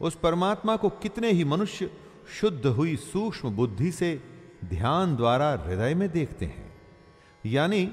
उस 0.00 0.14
परमात्मा 0.14 0.76
को 0.76 0.88
कितने 0.88 1.30
ही 1.30 1.44
मनुष्य 1.44 1.90
शुद्ध 2.28 2.66
हुई 2.66 2.96
सूक्ष्म 2.96 3.50
बुद्धि 3.50 3.92
से 3.92 4.22
ध्यान 4.64 5.16
द्वारा 5.16 5.50
हृदय 5.52 5.94
में 5.94 6.08
देखते 6.10 6.46
हैं। 6.46 6.74
यानी 7.46 7.92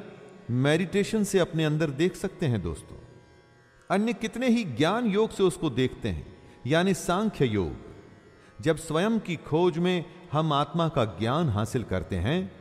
मेडिटेशन 0.52 1.24
से 1.24 1.40
अपने 1.40 1.66
अंदर 1.66 1.90
देख 1.90 2.16
सकते 2.16 2.46
हैं 2.46 2.62
दोस्तों। 2.62 2.98
अन्य 3.90 4.14
कितने 4.14 4.50
ही 4.50 4.64
ज्ञान 4.64 5.06
योग 5.06 5.30
से 5.30 5.44
उसको 5.44 5.70
देखते 5.70 6.10
हैं, 6.10 6.26
यानी 6.68 6.94
सांख्य 6.94 7.46
योग। 7.46 7.74
जब 8.62 8.78
स्वयं 8.78 9.20
की 9.20 9.36
खोज 9.36 9.78
में 9.78 10.06
हम 10.32 10.54
आत्मा 10.54 10.90
का 10.90 11.06
ज्ञान 11.06 11.50
हासिल 11.50 11.84
करते 11.84 12.16
हैं 12.16 12.52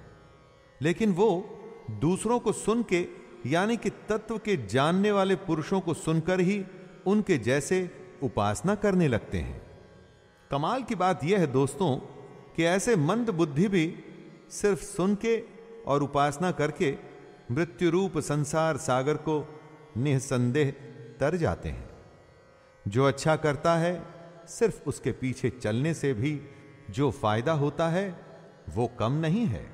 लेकिन 0.81 1.13
वो 1.13 1.59
दूसरों 1.91 2.39
को 2.39 2.51
सुन 2.51 2.83
के 2.83 3.25
यानी 3.45 3.77
कि 3.77 3.89
तत्व 3.89 4.37
के 4.37 4.65
जानने 4.65 5.11
वाले 5.11 5.35
पुरुषों 5.35 5.81
को 5.81 5.93
सुनकर 5.93 6.39
ही 6.39 6.65
उनके 7.07 7.37
जैसे 7.37 7.89
उपासना 8.23 8.75
करने 8.75 9.07
लगते 9.07 9.37
हैं। 9.37 9.61
कमाल 10.51 10.83
की 10.83 10.95
बात 10.95 11.23
यह 11.23 11.39
है 11.39 11.47
दोस्तों 11.47 11.97
कि 12.55 12.63
ऐसे 12.63 12.95
मंद 12.95 13.29
बुद्धि 13.29 13.67
भी 13.67 13.95
सिर्फ़ 14.49 14.83
सुन 14.83 15.15
के 15.15 15.43
और 15.87 16.03
उपासना 16.03 16.51
करके 16.51 16.97
मृत्यु 17.51 17.89
रूप 17.89 18.17
संसार 18.17 18.77
सागर 18.77 19.13
को 19.13 19.61
निसंदेह 19.97 20.71
तर 21.19 21.35
जाते 21.35 21.69
हैं। 21.69 21.89
जो 22.87 23.05
अच्छा 23.05 23.35
करता 23.35 23.75
है, 23.75 24.05
सिर्फ़ 24.47 24.83
उसके 24.87 25.11
पीछे 25.11 25.49
चलने 25.49 25.93
से 25.93 26.13
भी 26.13 26.41
जो 26.89 27.11
फ़ायदा 27.11 27.51
होता 27.51 27.89
है, 27.89 28.25
वो 28.69 28.87
कम 28.87 29.11
नहीं 29.11 29.45
है। 29.45 29.69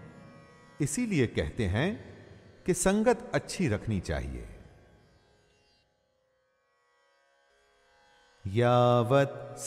इसीलिए 0.81 1.27
कहते 1.27 1.65
हैं 1.65 2.15
कि 2.65 2.73
संगत 2.73 3.31
अच्छी 3.33 3.67
रखनी 3.67 3.99
चाहिए। 3.99 4.50
यावत् 8.47 9.59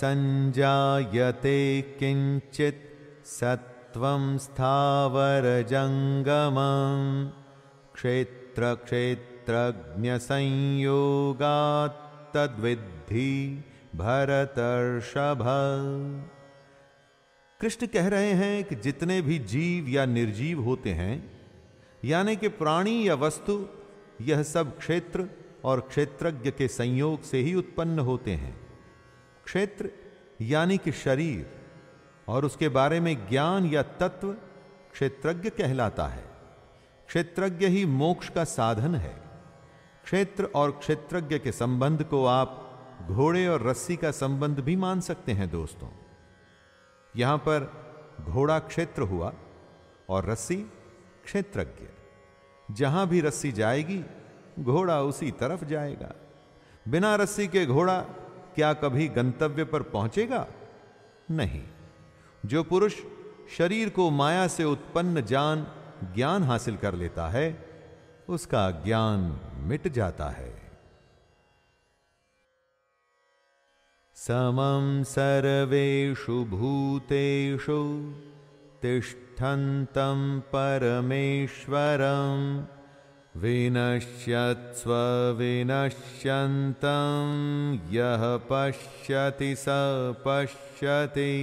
सत्वं 3.25 4.39
स्थावरजङ्गमम् 4.39 7.31
क्षेत्र 7.95 8.75
क्षेत्रज्ञ 8.75 10.19
संयोगात् 10.19 12.35
तद्विद्धि 12.35 13.65
भरतर्षभ। 13.97 15.39
कृष्ण 17.61 17.87
कह 17.87 18.09
रहे 18.09 18.31
हैं 18.31 18.65
कि 18.65 18.75
जितने 18.75 19.23
भी 19.23 19.39
जीव 19.39 19.89
या 19.89 20.07
निर्जीव 20.07 20.61
होते 20.61 20.91
हैं, 20.91 21.41
यानी 22.05 22.37
कि 22.37 22.49
प्राणी 22.49 23.09
या 23.09 23.15
वस्तु, 23.15 23.67
यह 24.21 24.43
सब 24.43 24.79
क्षेत्र 24.79 25.29
और 25.65 25.81
क्षेत्रज्ञ 25.81 26.51
के 26.51 26.69
संयोग 26.69 27.23
से 27.23 27.39
ही 27.39 27.55
उत्पन्न 27.55 27.99
होते 27.99 28.31
हैं। 28.31 28.64
क्षेत्र, 29.45 29.91
यानी 30.41 30.79
कि 30.79 30.93
शरीर, 30.93 31.61
और 32.29 32.45
उसके 32.45 32.69
बारे 32.69 33.01
में 33.01 33.29
ज्ञान 33.29 33.67
या 33.67 33.83
तत्व 33.83 34.33
क्षेत्रज्ञ 34.93 35.51
कहलाता 35.51 36.07
है। 36.07 36.25
क्षेत्रज्ञ 37.07 37.67
ही 37.67 37.87
मोक्ष 37.87 38.29
का 38.29 38.45
साधन 38.45 38.95
है। 38.95 39.23
क्षेत्र 40.05 40.45
और 40.45 40.71
क्षेत्रज्ञ 40.71 41.39
के 41.39 41.53
संबंध 41.53 42.05
को 42.05 42.27
आप 42.27 42.61
घोड़े 43.09 43.47
और 43.47 43.63
रस्सी 43.63 43.97
का 43.97 44.11
संबंध 44.11 44.61
भी 44.61 44.77
मान 44.77 45.01
सकते 45.01 45.33
हैं, 45.33 45.51
दोस्तों। 45.51 45.89
यहाँ 47.17 47.39
पर 47.39 47.85
घोड़ा 48.21 48.59
क्षेत्र 48.59 49.03
हुआ 49.03 49.33
और 50.09 50.27
रस्सी 50.27 50.57
क्षेत्रज्ञ। 51.25 51.85
जहाँ 52.75 53.09
भी 53.09 53.21
रस्सी 53.21 53.53
जाएगी, 53.53 54.05
घोड़ा 54.61 55.03
उसी 55.03 55.31
तरफ़ 55.31 55.65
जाएगा। 55.65 56.13
बिना 56.89 57.17
रस्सी 57.17 57.49
के 57.49 57.67
घोड़ा 57.67 58.05
क्या 58.55 58.73
कभी 58.73 59.09
गंतव्य 59.09 59.65
पर 59.65 59.83
पहुंचेगा? 59.83 60.47
नहीं। 61.31 61.63
जो 62.47 62.63
पुरुष 62.63 62.95
शरीर 63.59 63.89
को 63.89 64.11
माया 64.11 64.47
से 64.47 64.65
उत्पन्न 64.65 65.21
जान 65.21 65.67
ज्ञान 66.15 66.43
हासिल 66.43 66.77
कर 66.77 66.95
लेता 66.95 67.29
है, 67.29 67.67
उसका 68.29 68.71
ज्ञान 68.71 69.41
मिट 69.57 69.89
जाता 69.89 70.27
है। 70.27 70.73
समं 74.15 75.05
सर्वेषु 75.05 76.45
भूतेषु 76.45 78.15
तिष्ठन्तं 78.83 80.41
परमेश्वरं 80.41 82.65
विनश्यत्स्व 83.37 84.93
विनश्यन्तं, 85.39 86.35
यः 87.93 88.37
पश्यति 88.37 89.57
स 89.57 89.65
पश्यति। 90.27 91.35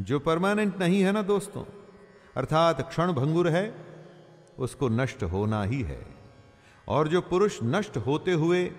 जो 0.00 0.18
परमानेंट 0.18 0.78
नहीं 0.78 1.02
है 1.02 1.12
ना 1.12 1.22
दोस्तों, 1.22 1.64
अर्थात 2.36 2.88
क्षण 2.88 3.12
भंगुर 3.12 3.48
है, 3.48 3.74
उसको 4.58 4.88
नष्ट 4.88 5.22
होना 5.22 5.64
ही 5.64 5.82
है। 5.82 6.06
और 6.88 7.08
जो 7.08 7.20
पुरुष 7.20 7.58
नष्ट 7.62 7.96
होते 7.96 8.32
हुए 8.32 8.72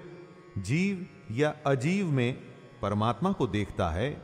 जीव 0.58 1.06
या 1.32 1.56
अजीव 1.66 2.06
में 2.06 2.34
परमात्मा 2.82 3.32
को 3.32 3.48
देखता 3.48 3.90
है, 3.90 4.22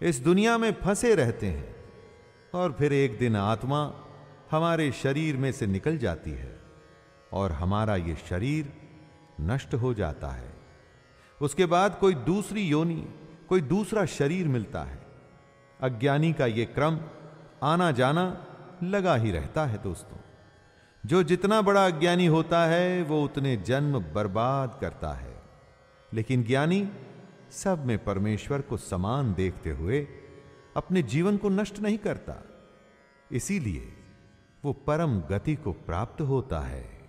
इस 0.00 0.20
दुनिया 0.20 0.58
में 0.58 0.72
फंसे 0.72 1.14
रहते 1.14 1.46
हैं 1.46 1.74
और 2.54 2.72
फिर 2.72 2.92
एक 2.92 3.18
दिन 3.18 3.36
आत्मा 3.36 3.80
हमारे 4.50 4.90
शरीर 4.92 5.36
में 5.36 5.50
से 5.52 5.66
निकल 5.66 5.98
जाती 5.98 6.30
है 6.30 6.56
और 7.32 7.52
हमारा 7.52 7.96
ये 7.96 8.16
शरीर 8.28 8.72
नष्ट 9.40 9.74
हो 9.74 9.94
जाता 9.94 10.28
है। 10.28 10.52
उसके 11.40 11.66
बाद 11.66 11.98
कोई 11.98 12.14
दूसरी 12.14 12.62
योनि, 12.62 13.04
कोई 13.48 13.60
दूसरा 13.60 14.04
शरीर 14.06 14.48
मिलता 14.48 14.82
है। 14.82 15.07
अज्ञानी 15.80 16.32
का 16.32 16.46
यह 16.46 16.64
क्रम 16.64 17.00
आना 17.62 17.90
जाना 17.90 18.46
लगा 18.82 19.14
ही 19.14 19.30
रहता 19.30 19.66
है 19.66 19.82
दोस्तों। 19.82 20.18
जो 21.06 21.22
जितना 21.22 21.62
बड़ा 21.62 21.86
अज्ञानी 21.86 22.26
होता 22.26 22.66
है, 22.66 23.02
वो 23.02 23.24
उतने 23.24 23.56
जन्म 23.56 23.98
बर्बाद 24.00 24.78
करता 24.80 25.12
है। 25.12 25.42
लेकिन 26.14 26.44
ज्ञानी 26.44 26.90
सब 27.50 27.84
में 27.84 28.04
परमेश्वर 28.04 28.60
को 28.60 28.76
समान 28.76 29.34
देखते 29.34 29.70
हुए 29.70 30.08
अपने 30.76 31.02
जीवन 31.02 31.36
को 31.36 31.48
नष्ट 31.48 31.78
नहीं 31.78 31.98
करता। 31.98 32.42
इसीलिए 33.32 33.92
वो 34.64 34.72
परम 34.72 35.20
गति 35.20 35.54
को 35.54 35.72
प्राप्त 35.72 36.20
होता 36.20 36.60
है। 36.60 37.08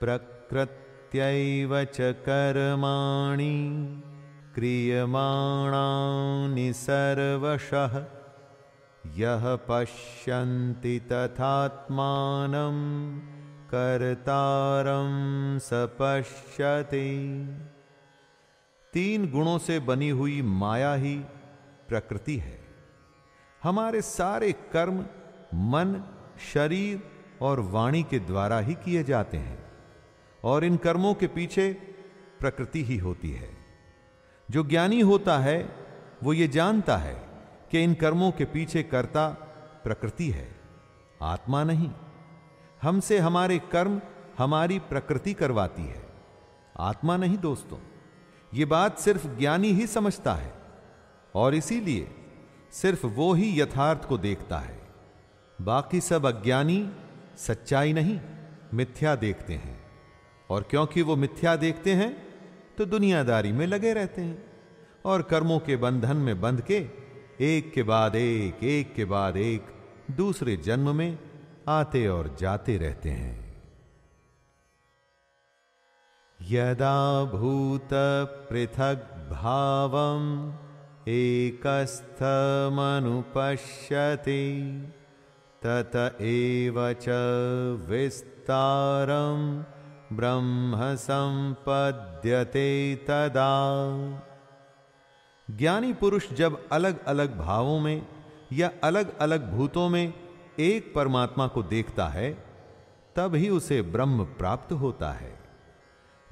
प्रकृत्यैव 0.00 1.84
च 1.84 2.00
क्रियमाणानि 4.54 6.72
सर्वशः। 6.72 8.06
यः 9.06 9.56
पश्यन्ति 9.56 11.02
तथात्मानं, 11.12 12.72
कर्तारं 13.66 15.58
सपश्यति। 15.58 17.48
तीन 18.92 19.30
गुणों 19.30 19.58
से 19.58 19.80
बनी 19.80 20.08
हुई 20.08 20.42
माया 20.42 20.94
ही 20.94 21.22
प्रकृति 21.88 22.36
है। 22.36 22.64
हमारे 23.62 24.02
सारे 24.02 24.52
कर्म 24.52 25.06
मन, 25.54 26.04
शरीर 26.54 27.02
और 27.40 27.60
वाणी 27.60 28.02
के 28.02 28.18
द्वारा 28.18 28.58
ही 28.58 28.74
किए 28.74 29.04
जाते 29.04 29.36
हैं, 29.36 29.64
और 30.44 30.64
इन 30.64 30.76
कर्मों 30.76 31.14
के 31.14 31.26
पीछे 31.26 31.76
प्रकृति 32.40 32.84
ही 32.84 32.96
होती 32.96 33.30
है। 33.30 33.61
जो 34.52 34.62
ज्ञानी 34.64 35.00
होता 35.00 35.38
है, 35.38 35.76
वो 36.22 36.32
ये 36.32 36.48
जानता 36.48 36.96
है 36.96 37.14
कि 37.70 37.82
इन 37.82 37.94
कर्मों 37.94 38.32
के 38.32 38.44
पीछे 38.44 38.82
कर्ता 38.82 39.28
प्रकृति 39.84 40.28
है, 40.30 40.60
आत्मा 41.22 41.64
नहीं। 41.64 41.90
हमसे 42.82 43.18
हमारे 43.18 43.58
कर्म 43.58 44.00
हमारी 44.38 44.78
प्रकृति 44.78 45.34
करवाती 45.34 45.82
है। 45.82 46.02
आत्मा 46.80 47.16
नहीं 47.16 47.38
दोस्तों, 47.38 47.78
ये 48.54 48.64
बात 48.64 48.98
सिर्फ़ 48.98 49.26
ज्ञानी 49.26 49.68
ही 49.68 49.86
समझता 49.86 50.34
है, 50.34 50.52
और 51.34 51.54
इसीलिए 51.54 52.10
सिर्फ़ 52.72 53.06
वो 53.06 53.32
ही 53.32 53.60
यथार्थ 53.60 54.04
को 54.04 54.18
देखता 54.18 54.58
है। 54.58 54.78
बाकी 55.60 56.00
सब 56.00 56.26
अज्ञानी 56.26 56.90
सच्चाई 57.36 57.92
नहीं, 57.92 58.20
मिथ्या 58.74 59.14
देखते 59.16 59.54
हैं, 59.54 59.80
और 60.50 60.62
क्योंकि 60.62 61.02
वो 61.02 61.16
मिथ्या 61.16 61.56
देखते 61.56 61.94
हैं 61.94 62.31
तो 62.78 62.84
दुनियादारी 62.84 63.52
में 63.52 63.66
लगे 63.66 63.92
रहते 63.92 64.22
हैं 64.22 64.44
और 65.04 65.22
कर्मों 65.22 65.58
के 65.58 65.76
बंधन 65.76 66.16
में 66.16 66.40
बंध 66.40 66.60
के 66.60 66.78
एक 67.40 67.72
के 67.72 67.82
बाद 67.82 68.16
एक 68.16 68.64
एक 68.64 68.94
के 68.94 69.04
बाद 69.04 69.36
एक 69.36 69.66
दूसरे 70.10 70.56
जन्म 70.56 70.96
में 70.96 71.18
आते 71.68 72.06
और 72.08 72.36
जाते 72.40 72.76
रहते 72.78 73.10
हैं। 73.10 73.42
यदा 76.40 77.24
भूत 77.24 77.88
पृथक 78.50 79.08
भावम 79.32 80.24
एकस्थमनुपश्यति 81.08 81.92
तत 85.66 86.18
एव 86.20 86.78
च 87.02 87.06
विस्तारं 87.90 89.38
ब्रह्म 90.16 90.96
संपद्यते 90.96 92.96
तदा। 92.96 94.22
ज्ञानी 95.48 95.92
पुरुष 95.92 96.32
जब 96.32 96.68
अलग 96.72 97.04
अलग 97.04 97.38
भावों 97.38 97.80
में 97.80 98.06
या 98.52 98.70
अलग 98.84 99.18
अलग 99.18 99.52
भूतों 99.52 99.88
में 99.88 100.14
एक 100.60 100.94
परमात्मा 100.94 101.46
को 101.46 101.62
देखता 101.62 102.08
है 102.08 102.44
तब 103.16 103.34
ही 103.34 103.48
उसे 103.48 103.82
ब्रह्म 103.82 104.24
प्राप्त 104.24 104.72
होता 104.72 105.12
है। 105.12 105.38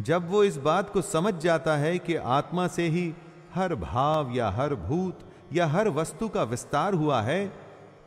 जब 0.01 0.31
वो 0.31 0.45
इस 0.45 0.57
बात 0.57 0.91
को 0.91 1.03
समझ 1.03 1.35
जाता 1.35 1.77
है 1.77 1.99
कि 1.99 2.15
आत्मा 2.15 2.67
से 2.67 2.89
ही 2.89 3.15
हर 3.55 3.75
भाव 3.75 4.35
या 4.35 4.51
हर 4.51 4.75
भूत 4.75 5.19
या 5.53 5.67
हर 5.67 5.89
वस्तु 5.89 6.29
का 6.29 6.43
विस्तार 6.43 6.95
हुआ 6.95 7.23
है, 7.23 7.53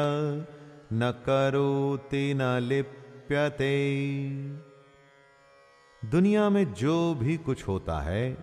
न 0.92 1.22
करोति 1.26 2.34
न 2.34 2.42
लिप्यते। 2.42 3.96
दुनिया 6.04 6.50
में 6.50 6.74
जो 6.74 7.14
भी 7.14 7.36
कुछ 7.36 7.68
होता 7.68 8.00
है, 8.00 8.38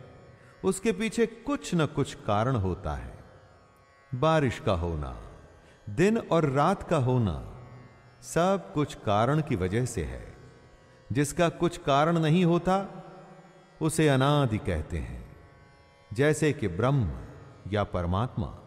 उसके 0.64 0.92
पीछे 0.92 1.26
कुछ 1.26 1.76
न 1.76 1.86
कुछ 1.86 2.14
कारण 2.14 2.56
होता 2.56 2.94
है। 2.94 3.20
बारिश 4.16 4.60
का 4.60 4.74
होना, 4.74 5.18
दिन 5.90 6.18
और 6.18 6.50
रात 6.50 6.84
का 6.84 6.98
होना, 6.98 7.64
सब 8.22 8.74
कुछ 8.74 8.96
कारण 8.96 9.42
की 9.42 9.56
वजह 9.56 9.86
से 9.86 10.04
है। 10.04 10.34
जिसका 11.12 11.50
कुछ 11.50 11.78
कारण 11.78 12.20
नहीं 12.20 12.46
होता 12.46 13.01
उसे 13.82 14.08
अनादि 14.08 14.58
कहते 14.58 14.98
हैं। 14.98 15.38
जैसे 16.14 16.54
कि 16.54 16.68
ब्रह्म 16.68 17.12
या 17.72 17.84
परमात्मा, 17.84 18.58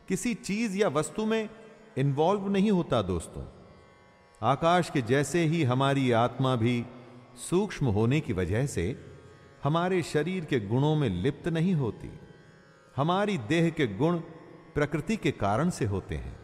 किसी 0.08 0.34
चीज़ 0.34 0.78
या 0.78 0.88
वस्तु 0.88 1.26
में 1.26 1.50
इन्वॉल्व 1.98 2.50
नहीं 2.50 2.72
होता 2.72 3.02
दोस्तों। 3.02 3.44
आकाश 4.42 4.90
के 4.90 5.02
जैसे 5.02 5.46
ही 5.46 5.64
हमारी 5.64 6.12
आत्मा 6.12 6.56
भी 6.56 6.86
सूक्ष्म 7.50 7.86
होने 7.86 8.20
की 8.20 8.34
वजह 8.34 8.66
से 8.66 9.06
हमारे 9.64 10.04
शरीर 10.04 10.46
के 10.46 10.60
गुणों 10.60 10.96
में 10.96 11.10
लिप्त 11.10 11.48
नहीं 11.48 11.74
होती। 11.74 12.20
हमारी 12.96 13.38
देह 13.38 13.70
के 13.70 13.88
गुण 13.88 14.20
प्रकृति 14.74 15.18
के 15.18 15.32
कारण 15.32 15.70
से 15.70 15.86
होते 15.86 16.16
हैं। 16.16 16.41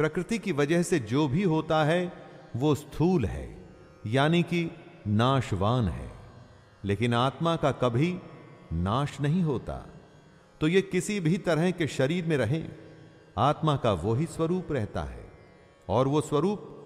प्रकृति 0.00 0.38
की 0.38 0.52
वजह 0.52 0.82
से 0.82 0.98
जो 0.98 1.28
भी 1.28 1.42
होता 1.42 1.84
है, 1.84 2.12
वो 2.56 2.74
स्थूल 2.74 3.24
है, 3.24 3.68
यानी 4.06 4.42
कि 4.42 4.70
नाशवान 5.06 5.88
है। 5.88 6.12
लेकिन 6.84 7.14
आत्मा 7.14 7.56
का 7.56 7.72
कभी 7.72 8.18
नाश 8.72 9.20
नहीं 9.20 9.42
होता। 9.42 9.86
तो 10.60 10.68
ये 10.68 10.82
किसी 10.82 11.20
भी 11.20 11.38
तरह 11.38 11.70
के 11.70 11.86
शरीर 11.86 12.26
में 12.26 12.36
रहे, 12.36 12.64
आत्मा 13.38 13.76
का 13.76 13.92
वो 13.92 14.14
ही 14.14 14.26
स्वरूप 14.26 14.72
रहता 14.72 15.02
है, 15.02 15.32
और 15.88 16.08
वो 16.08 16.20
स्वरूप 16.20 16.76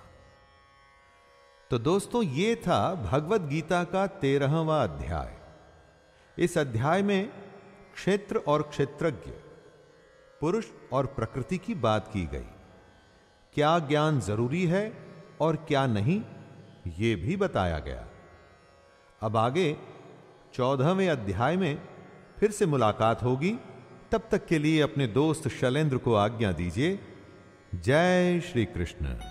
तो 1.72 1.80
दोस्तों, 1.80 2.24
ये 2.24 2.56
था 2.56 2.96
भगवत 2.96 3.42
गीता 3.42 3.84
का 3.84 4.08
तेरहवा 4.08 4.84
अध्याय। 4.84 5.34
इस 6.38 6.58
अध्याय 6.58 7.02
में 7.02 7.30
क्षेत्र 7.94 8.38
और 8.38 8.62
क्षेत्रज्ञ, 8.62 9.32
पुरुष 10.42 10.66
और 10.92 11.06
प्रकृति 11.06 11.58
की 11.58 11.76
बात 11.76 12.08
की 12.08 12.26
गई। 12.26 12.50
क्या 13.54 13.80
ज्ञान 13.80 14.20
ज़रूरी 14.20 14.66
है 14.66 14.94
और 15.42 15.56
क्या 15.56 15.88
नहीं 15.88 16.22
यह 16.88 17.16
भी 17.16 17.38
बताया 17.38 17.80
गया। 17.80 18.08
अब 19.22 19.38
आगे 19.38 19.78
चौदहवें 20.54 21.10
अध्याय 21.10 21.58
में 21.58 21.82
फिर 22.40 22.52
से 22.52 22.66
मुलाकात 22.66 23.24
होगी। 23.24 23.58
तब 24.12 24.28
तक 24.32 24.46
के 24.46 24.60
लिए 24.60 24.82
अपने 24.82 25.08
दोस्त 25.08 25.48
शैलेंद्र 25.48 25.98
को 25.98 26.16
आज्ञा 26.16 26.52
दीजिए। 26.52 27.00
जय 27.76 28.40
श्री 28.40 28.66
कृष्ण। 28.66 29.31